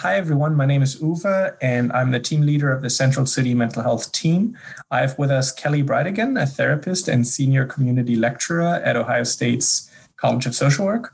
Hi, 0.00 0.16
everyone. 0.16 0.56
My 0.56 0.64
name 0.64 0.80
is 0.80 0.96
Uwe, 0.96 1.54
and 1.60 1.92
I'm 1.92 2.10
the 2.10 2.20
team 2.20 2.40
leader 2.40 2.72
of 2.72 2.80
the 2.80 2.88
Central 2.88 3.26
City 3.26 3.52
Mental 3.52 3.82
Health 3.82 4.12
Team. 4.12 4.56
I 4.90 5.00
have 5.00 5.18
with 5.18 5.30
us 5.30 5.52
Kelly 5.52 5.82
Brightigan, 5.82 6.40
a 6.40 6.46
therapist 6.46 7.06
and 7.06 7.26
senior 7.26 7.66
community 7.66 8.16
lecturer 8.16 8.80
at 8.82 8.96
Ohio 8.96 9.24
State's 9.24 9.90
College 10.16 10.46
of 10.46 10.54
Social 10.54 10.86
Work. 10.86 11.12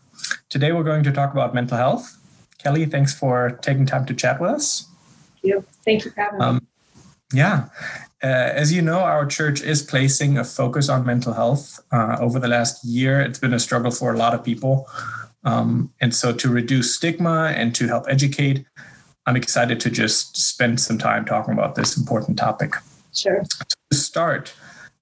Today, 0.50 0.70
we're 0.70 0.84
going 0.84 1.02
to 1.02 1.10
talk 1.10 1.32
about 1.32 1.52
mental 1.52 1.76
health. 1.76 2.16
Kelly, 2.58 2.86
thanks 2.86 3.12
for 3.12 3.58
taking 3.60 3.86
time 3.86 4.06
to 4.06 4.14
chat 4.14 4.40
with 4.40 4.50
us. 4.50 4.86
Thank 5.42 5.54
you. 5.54 5.64
Thank 5.84 6.04
you 6.04 6.12
for 6.12 6.20
having 6.20 6.40
um. 6.40 6.66
Yeah. 7.32 7.70
Uh, 8.22 8.26
as 8.62 8.72
you 8.72 8.82
know, 8.82 9.00
our 9.00 9.26
church 9.26 9.62
is 9.62 9.82
placing 9.82 10.38
a 10.38 10.44
focus 10.44 10.88
on 10.88 11.04
mental 11.04 11.32
health. 11.32 11.80
Uh, 11.90 12.18
over 12.20 12.38
the 12.38 12.46
last 12.46 12.84
year, 12.84 13.20
it's 13.20 13.40
been 13.40 13.52
a 13.52 13.58
struggle 13.58 13.90
for 13.90 14.14
a 14.14 14.16
lot 14.16 14.32
of 14.32 14.44
people. 14.44 14.88
Um, 15.46 15.92
and 16.00 16.14
so, 16.14 16.32
to 16.32 16.50
reduce 16.50 16.94
stigma 16.94 17.54
and 17.56 17.74
to 17.76 17.86
help 17.86 18.04
educate, 18.08 18.66
I'm 19.26 19.36
excited 19.36 19.80
to 19.80 19.90
just 19.90 20.36
spend 20.36 20.80
some 20.80 20.98
time 20.98 21.24
talking 21.24 21.54
about 21.54 21.76
this 21.76 21.96
important 21.96 22.36
topic. 22.36 22.74
Sure. 23.14 23.42
To 23.90 23.96
start, 23.96 24.52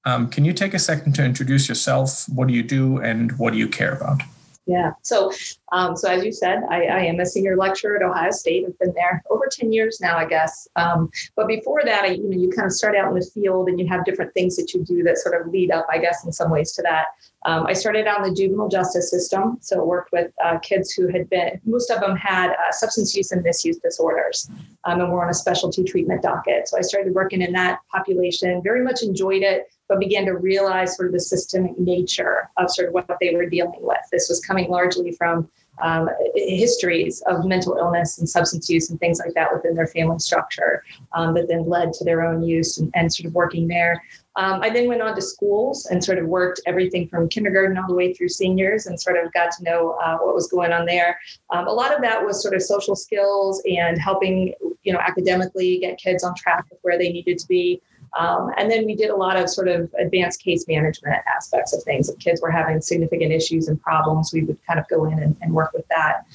um, 0.05 0.29
can 0.29 0.45
you 0.45 0.53
take 0.53 0.75
a 0.75 0.79
second 0.79 1.15
to 1.15 1.25
introduce 1.25 1.69
yourself? 1.69 2.29
What 2.29 2.47
do 2.47 2.55
you 2.55 2.63
do 2.63 2.99
and 2.99 3.37
what 3.39 3.55
do 3.55 3.59
you 3.59 3.69
care 3.69 3.95
about? 3.95 4.21
Yeah. 4.67 4.93
So, 5.03 5.31
um, 5.73 5.95
so 5.95 6.09
as 6.09 6.25
you 6.25 6.33
said, 6.33 6.61
I, 6.71 6.85
I, 6.85 7.01
am 7.01 7.21
a 7.21 7.27
senior 7.27 7.55
lecturer 7.55 7.97
at 7.97 8.03
Ohio 8.03 8.31
State. 8.31 8.65
I've 8.67 8.79
been 8.79 8.95
there 8.95 9.23
over 9.29 9.47
10 9.51 9.73
years 9.73 10.01
now, 10.01 10.17
I 10.17 10.25
guess. 10.25 10.67
Um, 10.77 11.11
but 11.37 11.49
before 11.49 11.83
that, 11.85 12.05
I, 12.05 12.13
you 12.13 12.31
know, 12.31 12.37
you 12.37 12.49
kind 12.49 12.65
of 12.65 12.73
start 12.73 12.97
out 12.97 13.09
in 13.09 13.15
the 13.15 13.31
field 13.35 13.69
and 13.69 13.79
you 13.79 13.87
have 13.89 14.07
different 14.07 14.33
things 14.33 14.57
that 14.57 14.73
you 14.73 14.83
do 14.83 15.03
that 15.03 15.19
sort 15.19 15.39
of 15.39 15.53
lead 15.53 15.71
up, 15.71 15.87
I 15.91 15.99
guess, 15.99 16.25
in 16.25 16.33
some 16.33 16.51
ways 16.51 16.73
to 16.73 16.83
that. 16.83 17.07
Um, 17.45 17.67
I 17.67 17.75
started 17.75 18.07
out 18.07 18.25
in 18.25 18.31
the 18.31 18.35
juvenile 18.35 18.71
justice 18.71 19.11
system. 19.11 19.59
So 19.61 19.85
worked 19.85 20.13
with 20.13 20.33
uh, 20.43 20.59
kids 20.61 20.93
who 20.93 21.09
had 21.09 21.29
been, 21.29 21.61
most 21.67 21.91
of 21.91 22.01
them 22.01 22.17
had 22.17 22.53
uh, 22.53 22.73
substance 22.73 23.15
use 23.15 23.33
and 23.33 23.43
misuse 23.43 23.77
disorders 23.79 24.49
um, 24.85 25.01
and 25.01 25.13
were 25.13 25.23
on 25.23 25.31
a 25.31 25.35
specialty 25.35 25.85
treatment 25.85 26.23
docket. 26.23 26.69
So 26.69 26.79
I 26.79 26.81
started 26.81 27.13
working 27.15 27.43
in 27.43 27.53
that 27.53 27.81
population, 27.93 28.63
very 28.63 28.83
much 28.83 29.03
enjoyed 29.03 29.43
it 29.43 29.69
but 29.89 30.01
began 30.01 30.25
to 30.27 30.37
realize 30.37 30.97
sort 30.97 31.09
of 31.09 31.13
the 31.13 31.21
systemic 31.21 31.79
nature 31.79 32.51
of 32.57 32.71
sort 32.71 32.89
of 32.89 32.95
what 32.95 33.07
they 33.21 33.35
were 33.35 33.47
dealing 33.47 33.81
with. 33.81 33.99
This 34.11 34.29
was 34.29 34.41
coming 34.41 34.71
largely 34.71 35.13
from 35.13 35.49
um, 35.83 36.09
histories 36.35 37.23
of 37.27 37.45
mental 37.45 37.77
illness 37.77 38.19
and 38.19 38.29
substance 38.29 38.69
use 38.69 38.91
and 38.91 39.01
things 39.01 39.19
like 39.19 39.35
that 39.35 39.53
within 39.53 39.75
their 39.75 39.89
family 39.89 40.19
structure 40.19 40.85
um, 41.13 41.35
that 41.35 41.49
then 41.49 41.69
led 41.69 41.93
to 41.95 42.05
their 42.05 42.23
own 42.23 42.43
use 42.43 42.79
and, 42.79 42.93
and 42.95 43.13
sort 43.13 43.27
of 43.27 43.35
working 43.35 43.67
there. 43.67 44.03
Um, 44.37 44.61
I 44.63 44.71
then 44.71 44.89
went 44.89 45.01
on 45.01 45.15
to 45.15 45.23
schools 45.23 45.87
and 45.87 46.03
sort 46.03 46.19
of 46.19 46.27
worked 46.27 46.61
everything 46.67 47.09
from 47.09 47.29
kindergarten 47.29 47.79
all 47.79 47.87
the 47.87 47.95
way 47.95 48.13
through 48.13 48.31
seniors 48.31 48.87
and 48.87 49.01
sort 49.01 49.17
of 49.17 49.33
got 49.33 49.53
to 49.53 49.65
know 49.65 49.97
uh, 50.03 50.19
what 50.19 50.35
was 50.35 50.49
going 50.49 50.73
on 50.73 50.87
there. 50.87 51.19
Um, 51.51 51.69
a 51.69 51.73
lot 51.73 51.95
of 51.95 52.01
that 52.03 52.25
was 52.25 52.43
sort 52.43 52.55
of 52.55 52.63
social 52.63 52.97
skills 52.97 53.63
and 53.65 54.01
helping, 54.01 54.55
you 54.83 54.93
know, 54.93 54.99
academically 54.99 55.79
get 55.79 55.99
kids 55.99 56.25
on 56.25 56.35
track 56.35 56.65
with 56.71 56.81
where 56.83 56.99
they 56.99 57.11
needed 57.11 57.39
to 57.39 57.47
be. 57.47 57.81
Um, 58.19 58.51
and 58.57 58.71
then 58.71 58.87
we 58.87 58.95
did 58.95 59.11
a 59.11 59.17
lot 59.17 59.37
of 59.37 59.51
sort 59.51 59.69
of 59.69 59.93
advanced 59.99 60.43
case 60.43 60.67
management 60.69 61.17
aspects 61.35 61.73
of 61.73 61.83
things. 61.83 62.09
If 62.09 62.19
kids 62.19 62.41
were 62.41 62.51
having 62.51 62.81
significant 62.81 63.33
issues 63.33 63.69
and 63.69 63.81
problems, 63.81 64.31
we 64.33 64.43
would 64.43 64.59
kind 64.67 64.79
of 64.79 64.87
go 64.89 65.05
in 65.07 65.19
and, 65.19 65.37
and 65.41 65.53
work 65.53 65.73
with 65.73 65.87
that. 65.89 66.27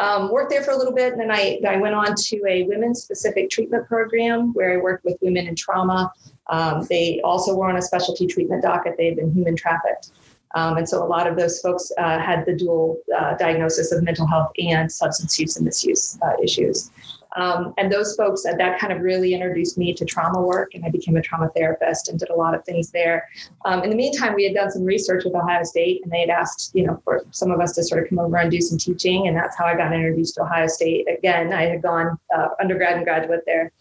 Um, 0.00 0.30
worked 0.30 0.50
there 0.50 0.62
for 0.62 0.70
a 0.70 0.76
little 0.76 0.94
bit, 0.94 1.12
and 1.12 1.20
then 1.20 1.30
I, 1.30 1.60
I 1.68 1.76
went 1.76 1.94
on 1.94 2.14
to 2.14 2.42
a 2.48 2.62
women's 2.64 3.02
specific 3.02 3.50
treatment 3.50 3.86
program 3.88 4.52
where 4.54 4.72
I 4.72 4.76
worked 4.76 5.04
with 5.04 5.16
women 5.20 5.48
in 5.48 5.56
trauma. 5.56 6.12
Um, 6.48 6.86
they 6.88 7.20
also 7.22 7.56
were 7.56 7.68
on 7.68 7.76
a 7.76 7.82
specialty 7.82 8.26
treatment 8.26 8.62
docket. 8.62 8.96
They 8.96 9.06
had 9.06 9.16
been 9.16 9.32
human 9.32 9.56
trafficked. 9.56 10.10
Um, 10.54 10.78
and 10.78 10.88
so 10.88 11.04
a 11.04 11.06
lot 11.06 11.26
of 11.26 11.36
those 11.36 11.60
folks 11.60 11.92
uh, 11.98 12.18
had 12.18 12.46
the 12.46 12.54
dual 12.54 12.98
uh, 13.16 13.36
diagnosis 13.36 13.92
of 13.92 14.02
mental 14.02 14.26
health 14.26 14.50
and 14.58 14.90
substance 14.90 15.38
use 15.38 15.56
and 15.56 15.64
misuse 15.64 16.18
uh, 16.22 16.32
issues. 16.42 16.90
Um, 17.36 17.74
and 17.78 17.92
those 17.92 18.16
folks, 18.16 18.44
uh, 18.46 18.54
that 18.56 18.78
kind 18.78 18.92
of 18.92 19.00
really 19.00 19.34
introduced 19.34 19.76
me 19.76 19.92
to 19.94 20.04
trauma 20.04 20.40
work, 20.40 20.74
and 20.74 20.84
I 20.84 20.90
became 20.90 21.16
a 21.16 21.22
trauma 21.22 21.50
therapist 21.54 22.08
and 22.08 22.18
did 22.18 22.30
a 22.30 22.34
lot 22.34 22.54
of 22.54 22.64
things 22.64 22.90
there. 22.90 23.28
Um, 23.64 23.82
in 23.84 23.90
the 23.90 23.96
meantime, 23.96 24.34
we 24.34 24.44
had 24.44 24.54
done 24.54 24.70
some 24.70 24.84
research 24.84 25.24
with 25.24 25.34
Ohio 25.34 25.62
State, 25.62 26.02
and 26.02 26.12
they 26.12 26.20
had 26.20 26.30
asked, 26.30 26.70
you 26.74 26.86
know, 26.86 27.00
for 27.04 27.24
some 27.30 27.50
of 27.50 27.60
us 27.60 27.72
to 27.72 27.84
sort 27.84 28.02
of 28.02 28.08
come 28.08 28.18
over 28.18 28.36
and 28.36 28.50
do 28.50 28.60
some 28.60 28.78
teaching, 28.78 29.28
and 29.28 29.36
that's 29.36 29.56
how 29.56 29.66
I 29.66 29.76
got 29.76 29.92
introduced 29.92 30.36
to 30.36 30.42
Ohio 30.42 30.66
State. 30.66 31.06
Again, 31.08 31.52
I 31.52 31.64
had 31.64 31.82
gone 31.82 32.18
uh, 32.34 32.48
undergrad 32.60 32.96
and 32.96 33.04
graduate 33.04 33.42
there. 33.46 33.72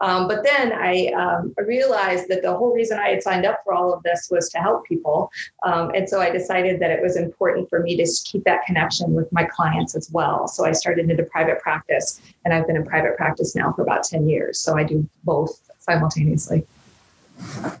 Um, 0.00 0.26
but 0.26 0.42
then 0.42 0.72
I 0.72 1.06
um, 1.16 1.54
realized 1.56 2.28
that 2.28 2.42
the 2.42 2.54
whole 2.54 2.74
reason 2.74 2.98
I 2.98 3.10
had 3.10 3.22
signed 3.22 3.46
up 3.46 3.60
for 3.64 3.74
all 3.74 3.92
of 3.92 4.02
this 4.02 4.28
was 4.30 4.48
to 4.50 4.58
help 4.58 4.84
people. 4.84 5.30
Um, 5.62 5.90
and 5.94 6.08
so 6.08 6.20
I 6.20 6.30
decided 6.30 6.80
that 6.80 6.90
it 6.90 7.00
was 7.02 7.16
important 7.16 7.68
for 7.70 7.80
me 7.80 7.96
to 7.96 8.06
keep 8.24 8.44
that 8.44 8.64
connection 8.66 9.14
with 9.14 9.30
my 9.32 9.44
clients 9.44 9.94
as 9.94 10.10
well. 10.10 10.48
So 10.48 10.64
I 10.64 10.72
started 10.72 11.10
into 11.10 11.22
private 11.24 11.60
practice, 11.60 12.20
and 12.44 12.52
I've 12.52 12.66
been 12.66 12.76
in 12.76 12.84
private 12.84 13.16
practice 13.16 13.54
now 13.54 13.72
for 13.72 13.82
about 13.82 14.04
10 14.04 14.28
years. 14.28 14.58
So 14.58 14.76
I 14.76 14.84
do 14.84 15.08
both 15.22 15.60
simultaneously. 15.78 16.66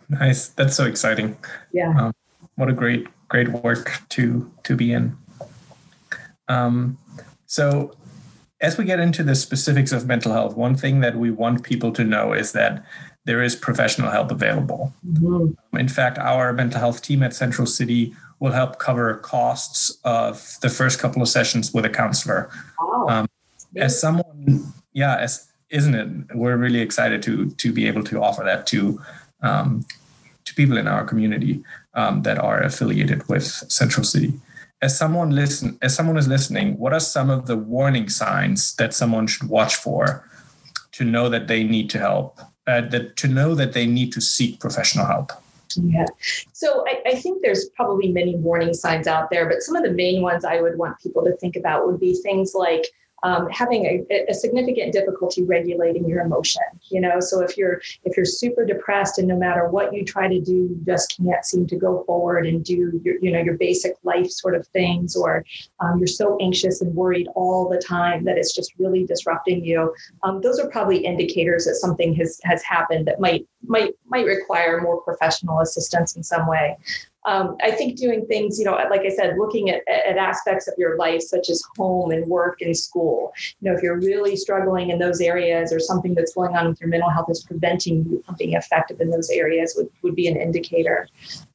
Nice. 0.08 0.48
That's 0.48 0.74
so 0.74 0.84
exciting. 0.84 1.36
Yeah. 1.72 1.92
Um, 1.98 2.14
what 2.56 2.68
a 2.68 2.72
great, 2.72 3.06
great 3.28 3.48
work 3.48 4.00
to 4.10 4.50
to 4.64 4.76
be 4.76 4.92
in. 4.92 5.16
Um, 6.48 6.98
so 7.46 7.96
as 8.64 8.78
we 8.78 8.84
get 8.84 8.98
into 8.98 9.22
the 9.22 9.34
specifics 9.34 9.92
of 9.92 10.06
mental 10.06 10.32
health, 10.32 10.56
one 10.56 10.74
thing 10.74 11.00
that 11.00 11.16
we 11.16 11.30
want 11.30 11.62
people 11.62 11.92
to 11.92 12.02
know 12.02 12.32
is 12.32 12.52
that 12.52 12.82
there 13.26 13.42
is 13.42 13.54
professional 13.54 14.10
help 14.10 14.30
available. 14.30 14.92
Mm-hmm. 15.06 15.76
In 15.76 15.88
fact, 15.88 16.18
our 16.18 16.52
mental 16.54 16.80
health 16.80 17.02
team 17.02 17.22
at 17.22 17.34
Central 17.34 17.66
City 17.66 18.14
will 18.40 18.52
help 18.52 18.78
cover 18.78 19.14
costs 19.16 19.98
of 20.04 20.56
the 20.62 20.70
first 20.70 20.98
couple 20.98 21.20
of 21.20 21.28
sessions 21.28 21.74
with 21.74 21.84
a 21.84 21.90
counselor. 21.90 22.50
Wow. 22.80 23.06
Um, 23.08 23.26
as 23.76 24.00
someone, 24.00 24.72
yeah, 24.94 25.16
as 25.16 25.46
isn't 25.68 25.94
it? 25.94 26.08
We're 26.34 26.56
really 26.56 26.80
excited 26.80 27.22
to 27.24 27.50
to 27.50 27.72
be 27.72 27.86
able 27.86 28.04
to 28.04 28.22
offer 28.22 28.44
that 28.44 28.66
to 28.68 29.00
um, 29.42 29.84
to 30.46 30.54
people 30.54 30.78
in 30.78 30.86
our 30.88 31.04
community 31.04 31.62
um, 31.94 32.22
that 32.22 32.38
are 32.38 32.60
affiliated 32.62 33.28
with 33.28 33.44
Central 33.80 34.04
City 34.04 34.32
as 34.84 34.96
someone 34.96 35.30
listen 35.30 35.78
as 35.80 35.94
someone 35.96 36.18
is 36.18 36.28
listening 36.28 36.76
what 36.78 36.92
are 36.92 37.00
some 37.00 37.30
of 37.30 37.46
the 37.46 37.56
warning 37.56 38.08
signs 38.08 38.74
that 38.76 38.92
someone 38.92 39.26
should 39.26 39.48
watch 39.48 39.76
for 39.76 40.28
to 40.92 41.04
know 41.04 41.28
that 41.30 41.48
they 41.48 41.64
need 41.64 41.88
to 41.88 41.98
help 41.98 42.38
uh, 42.66 42.82
that 42.92 43.16
to 43.16 43.26
know 43.26 43.54
that 43.54 43.72
they 43.72 43.86
need 43.86 44.12
to 44.12 44.20
seek 44.20 44.58
professional 44.60 45.04
help? 45.06 45.32
Yeah. 45.76 46.06
So 46.52 46.84
I, 46.86 47.10
I, 47.10 47.14
think 47.16 47.42
there's 47.42 47.68
probably 47.70 48.12
many 48.12 48.36
warning 48.36 48.74
signs 48.74 49.06
out 49.06 49.28
there 49.30 49.48
but 49.48 49.62
some 49.62 49.74
of 49.74 49.82
the 49.82 49.90
main 49.90 50.22
ones 50.22 50.44
i 50.44 50.60
would 50.60 50.76
want 50.78 51.00
people 51.00 51.24
to 51.24 51.32
think 51.38 51.56
about 51.56 51.86
would 51.86 51.98
be 51.98 52.14
things 52.14 52.54
like 52.54 52.84
um, 53.24 53.48
having 53.50 53.86
a, 53.86 54.26
a, 54.28 54.34
significant 54.34 54.92
difficulty 54.92 55.42
regulating 55.42 56.06
your 56.06 56.20
emotion 56.20 56.62
you 56.90 57.00
know? 57.00 57.18
So 57.20 57.40
if 57.40 57.56
you're 57.56 57.80
if 58.04 58.16
you're 58.16 58.26
super 58.26 58.64
depressed 58.64 59.18
and 59.18 59.26
no 59.26 59.36
matter 59.36 59.68
what 59.68 59.92
you 59.92 60.04
try 60.04 60.28
to 60.28 60.40
do 60.40 60.52
you 60.52 60.80
just 60.86 61.16
can't 61.16 61.44
seem 61.44 61.66
to 61.66 61.76
go 61.76 62.04
forward 62.04 62.46
and 62.46 62.64
do 62.64 63.00
your 63.02 63.16
you 63.20 63.32
know 63.32 63.40
your 63.40 63.56
basic 63.56 63.94
life 64.02 64.30
sort 64.30 64.54
of 64.54 64.66
things 64.68 65.16
or 65.16 65.44
um, 65.80 65.98
you're 65.98 66.06
so 66.06 66.38
anxious 66.40 66.82
and 66.82 66.94
worried 66.94 67.26
all 67.34 67.68
the 67.68 67.78
time 67.78 68.24
that 68.24 68.38
it's 68.38 68.54
just 68.54 68.72
really 68.78 69.04
disrupting 69.04 69.64
you 69.64 69.94
um, 70.22 70.40
those 70.40 70.60
are 70.60 70.68
probably 70.68 70.98
indicators 70.98 71.64
that 71.64 71.74
something 71.76 72.14
has 72.14 72.40
has 72.44 72.62
happened 72.62 73.06
that 73.06 73.20
might 73.20 73.46
might 73.66 73.94
might 74.06 74.26
require 74.26 74.80
more 74.80 75.00
professional 75.02 75.60
assistance 75.60 76.16
in 76.16 76.22
some 76.22 76.46
way 76.46 76.76
um, 77.24 77.56
I 77.62 77.70
think 77.70 77.96
doing 77.96 78.26
things, 78.26 78.58
you 78.58 78.64
know, 78.64 78.72
like 78.90 79.00
I 79.00 79.08
said, 79.08 79.36
looking 79.38 79.70
at, 79.70 79.80
at 79.88 80.16
aspects 80.16 80.68
of 80.68 80.74
your 80.76 80.96
life, 80.96 81.22
such 81.22 81.48
as 81.48 81.62
home 81.76 82.10
and 82.10 82.26
work 82.26 82.60
and 82.60 82.76
school. 82.76 83.32
You 83.60 83.70
know, 83.70 83.76
if 83.76 83.82
you're 83.82 83.98
really 83.98 84.36
struggling 84.36 84.90
in 84.90 84.98
those 84.98 85.20
areas 85.20 85.72
or 85.72 85.80
something 85.80 86.14
that's 86.14 86.34
going 86.34 86.54
on 86.56 86.68
with 86.68 86.80
your 86.80 86.90
mental 86.90 87.10
health 87.10 87.30
is 87.30 87.42
preventing 87.42 88.04
you 88.04 88.22
from 88.26 88.36
being 88.38 88.54
effective 88.54 89.00
in 89.00 89.10
those 89.10 89.30
areas 89.30 89.74
would, 89.76 89.88
would 90.02 90.14
be 90.14 90.28
an 90.28 90.36
indicator. 90.36 91.08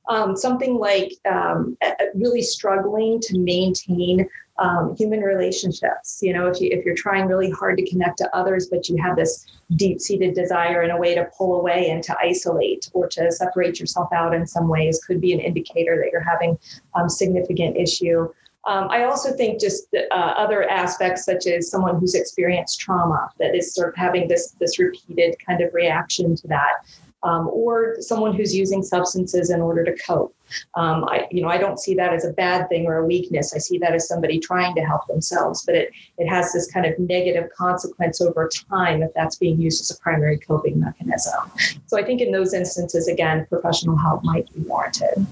Um, 0.08 0.36
something 0.36 0.76
like 0.80 1.14
um, 1.30 1.78
really 2.16 2.42
struggling 2.42 3.20
to 3.22 3.38
maintain 3.38 4.28
um, 4.60 4.96
human 4.98 5.22
relationships. 5.22 6.20
You 6.22 6.34
know, 6.34 6.48
if 6.48 6.62
you 6.62 6.70
if 6.72 6.86
you're 6.86 6.96
trying 6.96 7.28
really 7.28 7.50
hard 7.50 7.78
to 7.78 7.90
connect 7.90 8.18
to 8.20 8.36
others, 8.36 8.68
but 8.68 8.90
you 8.90 8.98
have 9.02 9.16
this 9.16 9.46
deep-seated 9.76 10.34
desire 10.36 10.82
and 10.82 10.92
a 10.92 10.98
way 10.98 11.16
to 11.16 11.30
pull 11.38 11.60
away 11.60 11.90
and 11.90 12.04
to 12.04 12.16
isolate 12.20 12.90
or 12.94 13.08
to 13.08 13.32
separate 13.32 13.80
yourself 13.80 14.10
out 14.14 14.34
in 14.34 14.46
some 14.46 14.68
ways, 14.68 15.00
could 15.06 15.22
be 15.22 15.34
an 15.34 15.40
indicator 15.40 15.98
that 15.98 16.10
you're 16.12 16.22
having 16.22 16.58
um, 16.96 17.10
significant 17.10 17.78
issue. 17.78 18.28
Um, 18.68 18.88
I 18.90 19.06
also 19.06 19.32
think 19.32 19.60
just 19.60 19.88
uh, 19.96 20.14
other 20.14 20.70
aspects, 20.70 21.24
such 21.24 21.48
as 21.48 21.72
someone 21.72 21.98
who's 22.00 22.14
experienced 22.14 22.80
trauma, 22.80 23.30
that 23.40 23.56
is 23.56 23.74
sort 23.74 23.90
of 23.90 23.96
having 23.96 24.28
this 24.28 24.52
this 24.60 24.78
repeated 24.78 25.36
kind 25.46 25.62
of 25.62 25.74
reaction 25.74 26.36
to 26.36 26.48
that 26.50 26.84
um, 27.24 27.50
or 27.52 27.96
someone 28.00 28.34
who's 28.34 28.56
using 28.56 28.82
substances 28.82 29.50
in 29.50 29.62
order 29.62 29.84
to 29.84 29.96
cope. 29.98 30.36
Um, 30.76 31.06
I, 31.06 31.28
you 31.30 31.42
know, 31.42 31.50
I 31.50 31.58
don't 31.58 31.80
see 31.80 31.94
that 31.96 32.14
as 32.14 32.26
a 32.26 32.34
bad 32.34 32.70
thing 32.70 32.88
or 32.88 32.98
a 32.98 33.06
weakness. 33.06 33.54
I 33.54 33.60
see 33.60 33.78
that 33.80 33.94
as 33.94 34.08
somebody 34.08 34.40
trying 34.40 34.74
to 34.76 34.82
help 34.82 35.06
themselves, 35.08 35.64
but 35.66 35.76
it 35.76 35.92
it 36.18 36.28
has 36.28 36.52
this 36.54 36.72
kind 36.72 36.86
of 36.86 36.98
negative 36.98 37.50
consequence 37.56 38.20
over 38.20 38.50
time 38.70 39.04
if 39.04 39.14
that's 39.14 39.36
being 39.36 39.62
used 39.62 39.82
as 39.82 39.92
a 39.96 40.00
primary 40.02 40.38
coping 40.38 40.80
mechanism. 40.80 41.52
So 41.88 42.00
I 42.00 42.04
think 42.04 42.22
in 42.22 42.32
those 42.32 42.54
instances, 42.54 43.08
again, 43.08 43.46
professional 43.48 43.96
help 43.96 44.24
might 44.24 44.52
be 44.54 44.62
warranted. 44.62 45.26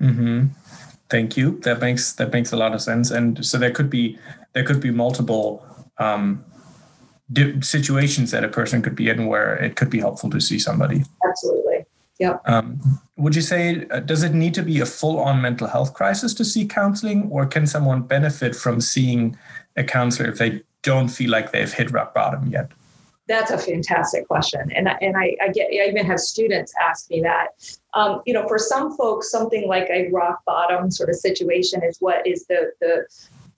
Mm-hmm. 0.00 0.46
Thank 1.08 1.36
you. 1.36 1.58
That 1.60 1.80
makes 1.80 2.14
that 2.14 2.32
makes 2.32 2.52
a 2.52 2.56
lot 2.56 2.74
of 2.74 2.80
sense. 2.82 3.10
And 3.10 3.44
so 3.44 3.58
there 3.58 3.70
could 3.70 3.90
be 3.90 4.18
there 4.54 4.64
could 4.64 4.80
be 4.80 4.90
multiple 4.90 5.64
um, 5.98 6.44
situations 7.60 8.30
that 8.30 8.44
a 8.44 8.48
person 8.48 8.82
could 8.82 8.96
be 8.96 9.08
in 9.08 9.26
where 9.26 9.54
it 9.56 9.76
could 9.76 9.90
be 9.90 10.00
helpful 10.00 10.30
to 10.30 10.40
see 10.40 10.58
somebody. 10.58 11.04
Absolutely. 11.26 11.84
Yep. 12.18 12.42
Um, 12.44 12.80
would 13.16 13.34
you 13.34 13.42
say, 13.42 13.86
uh, 13.90 14.00
does 14.00 14.22
it 14.22 14.32
need 14.32 14.54
to 14.54 14.62
be 14.62 14.80
a 14.80 14.86
full 14.86 15.18
on 15.18 15.40
mental 15.42 15.66
health 15.66 15.94
crisis 15.94 16.34
to 16.34 16.44
see 16.44 16.66
counseling, 16.66 17.28
or 17.30 17.46
can 17.46 17.66
someone 17.66 18.02
benefit 18.02 18.54
from 18.54 18.80
seeing 18.80 19.36
a 19.76 19.82
counselor 19.82 20.28
if 20.30 20.38
they 20.38 20.62
don't 20.82 21.08
feel 21.08 21.30
like 21.30 21.52
they've 21.52 21.72
hit 21.72 21.90
rock 21.90 22.14
bottom 22.14 22.46
yet? 22.48 22.70
That's 23.28 23.50
a 23.50 23.58
fantastic 23.58 24.28
question, 24.28 24.70
and 24.72 24.88
and 25.00 25.16
I, 25.16 25.36
I 25.40 25.48
get 25.48 25.68
I 25.72 25.88
even 25.88 26.04
have 26.06 26.20
students 26.20 26.72
ask 26.82 27.08
me 27.10 27.22
that. 27.22 27.48
Um, 27.94 28.20
you 28.26 28.34
know, 28.34 28.46
for 28.46 28.58
some 28.58 28.96
folks, 28.96 29.30
something 29.30 29.66
like 29.68 29.88
a 29.90 30.10
rock 30.10 30.44
bottom 30.44 30.90
sort 30.90 31.08
of 31.08 31.16
situation 31.16 31.82
is 31.82 31.96
what 32.00 32.26
is 32.26 32.46
the 32.46 32.72
the 32.80 33.06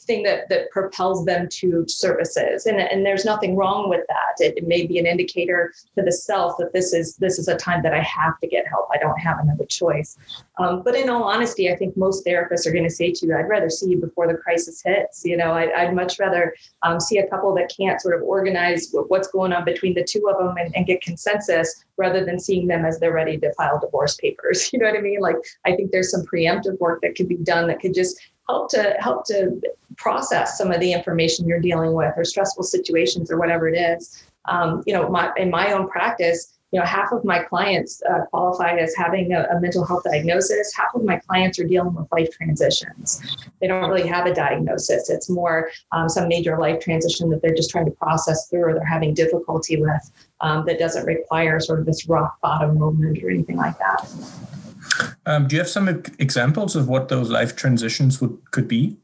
thing 0.00 0.22
that 0.24 0.48
that 0.48 0.70
propels 0.70 1.24
them 1.24 1.48
to 1.50 1.84
services. 1.88 2.66
And, 2.66 2.80
and 2.80 3.04
there's 3.04 3.24
nothing 3.24 3.56
wrong 3.56 3.88
with 3.88 4.02
that. 4.08 4.44
It, 4.44 4.58
it, 4.58 4.66
may 4.66 4.86
be 4.86 4.98
an 4.98 5.06
indicator 5.06 5.72
to 5.96 6.02
the 6.02 6.12
self 6.12 6.56
that 6.58 6.72
this 6.72 6.92
is 6.92 7.16
this 7.16 7.38
is 7.38 7.48
a 7.48 7.56
time 7.56 7.82
that 7.82 7.92
i 7.92 8.00
have 8.00 8.38
to 8.40 8.46
get 8.46 8.66
help. 8.66 8.88
I 8.92 8.98
don't 8.98 9.18
have 9.18 9.38
another 9.38 9.66
choice. 9.66 10.16
Um, 10.58 10.82
but 10.82 10.94
in 10.94 11.08
all 11.08 11.24
honesty 11.24 11.70
i 11.70 11.76
think 11.76 11.96
most 11.96 12.24
therapists 12.26 12.66
are 12.66 12.72
going 12.72 12.84
to 12.84 12.90
say 12.90 13.12
to 13.12 13.26
you 13.26 13.36
i'd 13.36 13.48
rather 13.48 13.70
see 13.70 13.90
you 13.90 13.98
before 13.98 14.26
the 14.26 14.34
crisis 14.34 14.82
hits. 14.84 15.24
You 15.24 15.36
know 15.36 15.52
I, 15.52 15.84
would 15.84 15.94
much 15.94 16.18
rather 16.18 16.54
um, 16.82 17.00
see 17.00 17.18
a 17.18 17.26
couple 17.28 17.54
that 17.54 17.72
can't 17.74 18.00
sort 18.00 18.14
of 18.14 18.22
organize 18.22 18.94
what's 19.08 19.28
going 19.28 19.52
on 19.52 19.64
between 19.64 19.94
the 19.94 20.04
two 20.04 20.28
of 20.28 20.38
them 20.38 20.56
and, 20.56 20.74
and 20.76 20.86
get 20.86 21.02
consensus 21.02 21.84
rather 21.96 22.24
than 22.24 22.38
seeing 22.38 22.66
them 22.66 22.84
as 22.84 22.98
they're 22.98 23.12
ready 23.12 23.38
to 23.38 23.52
file 23.54 23.78
divorce 23.80 24.16
papers. 24.16 24.70
You 24.74 24.80
know 24.80 24.86
what 24.86 24.98
i 24.98 25.00
mean? 25.00 25.20
Like 25.20 25.36
i 25.64 25.74
think 25.74 25.92
there's 25.92 26.10
some 26.10 26.24
preemptive 26.24 26.78
work 26.80 27.00
that 27.02 27.14
could 27.14 27.28
be 27.28 27.36
done 27.36 27.68
that 27.68 27.80
could 27.80 27.94
just 27.94 28.20
help 28.48 28.70
to 28.70 28.96
help 28.98 29.24
to 29.26 29.60
process 29.96 30.58
some 30.58 30.70
of 30.70 30.80
the 30.80 30.92
information 30.92 31.46
you're 31.46 31.60
dealing 31.60 31.92
with 31.92 32.12
or 32.16 32.24
stressful 32.24 32.64
situations 32.64 33.30
or 33.30 33.38
whatever 33.38 33.68
it 33.68 33.76
is. 33.76 34.24
Um, 34.46 34.82
you 34.86 34.92
know, 34.92 35.08
my, 35.08 35.32
in 35.36 35.50
my 35.50 35.72
own 35.72 35.88
practice, 35.88 36.54
you 36.74 36.80
know, 36.80 36.86
half 36.86 37.12
of 37.12 37.24
my 37.24 37.38
clients 37.38 38.02
uh, 38.10 38.24
qualify 38.26 38.76
as 38.76 38.96
having 38.96 39.32
a, 39.32 39.44
a, 39.44 39.60
mental 39.60 39.84
health 39.84 40.02
diagnosis. 40.10 40.74
Half 40.74 40.96
of 40.96 41.04
my 41.04 41.20
clients 41.20 41.56
are 41.60 41.64
dealing 41.64 41.94
with 41.94 42.08
life 42.10 42.32
transitions. 42.32 43.22
They 43.60 43.68
don't 43.68 43.88
really 43.88 44.08
have 44.08 44.26
a 44.26 44.34
diagnosis. 44.34 45.08
It's 45.08 45.30
more 45.30 45.70
um, 45.92 46.08
some 46.08 46.26
major 46.26 46.58
life 46.58 46.80
transition 46.80 47.30
that 47.30 47.42
they're 47.42 47.54
just 47.54 47.70
trying 47.70 47.84
to 47.84 47.92
process 47.92 48.48
through 48.48 48.64
or 48.64 48.74
they're 48.74 48.84
having 48.84 49.14
difficulty 49.14 49.80
with 49.80 50.10
um, 50.40 50.66
that 50.66 50.80
doesn't 50.80 51.06
require 51.06 51.60
sort 51.60 51.78
of 51.78 51.86
this 51.86 52.08
rock 52.08 52.40
bottom 52.40 52.76
moment 52.76 53.22
or 53.22 53.30
anything 53.30 53.56
like 53.56 53.78
that. 53.78 55.13
Um, 55.26 55.48
do 55.48 55.56
you 55.56 55.60
have 55.60 55.68
some 55.68 55.88
examples 56.18 56.76
of 56.76 56.88
what 56.88 57.08
those 57.08 57.30
life 57.30 57.56
transitions 57.56 58.20
would 58.20 58.38
could 58.50 58.68
be? 58.68 58.96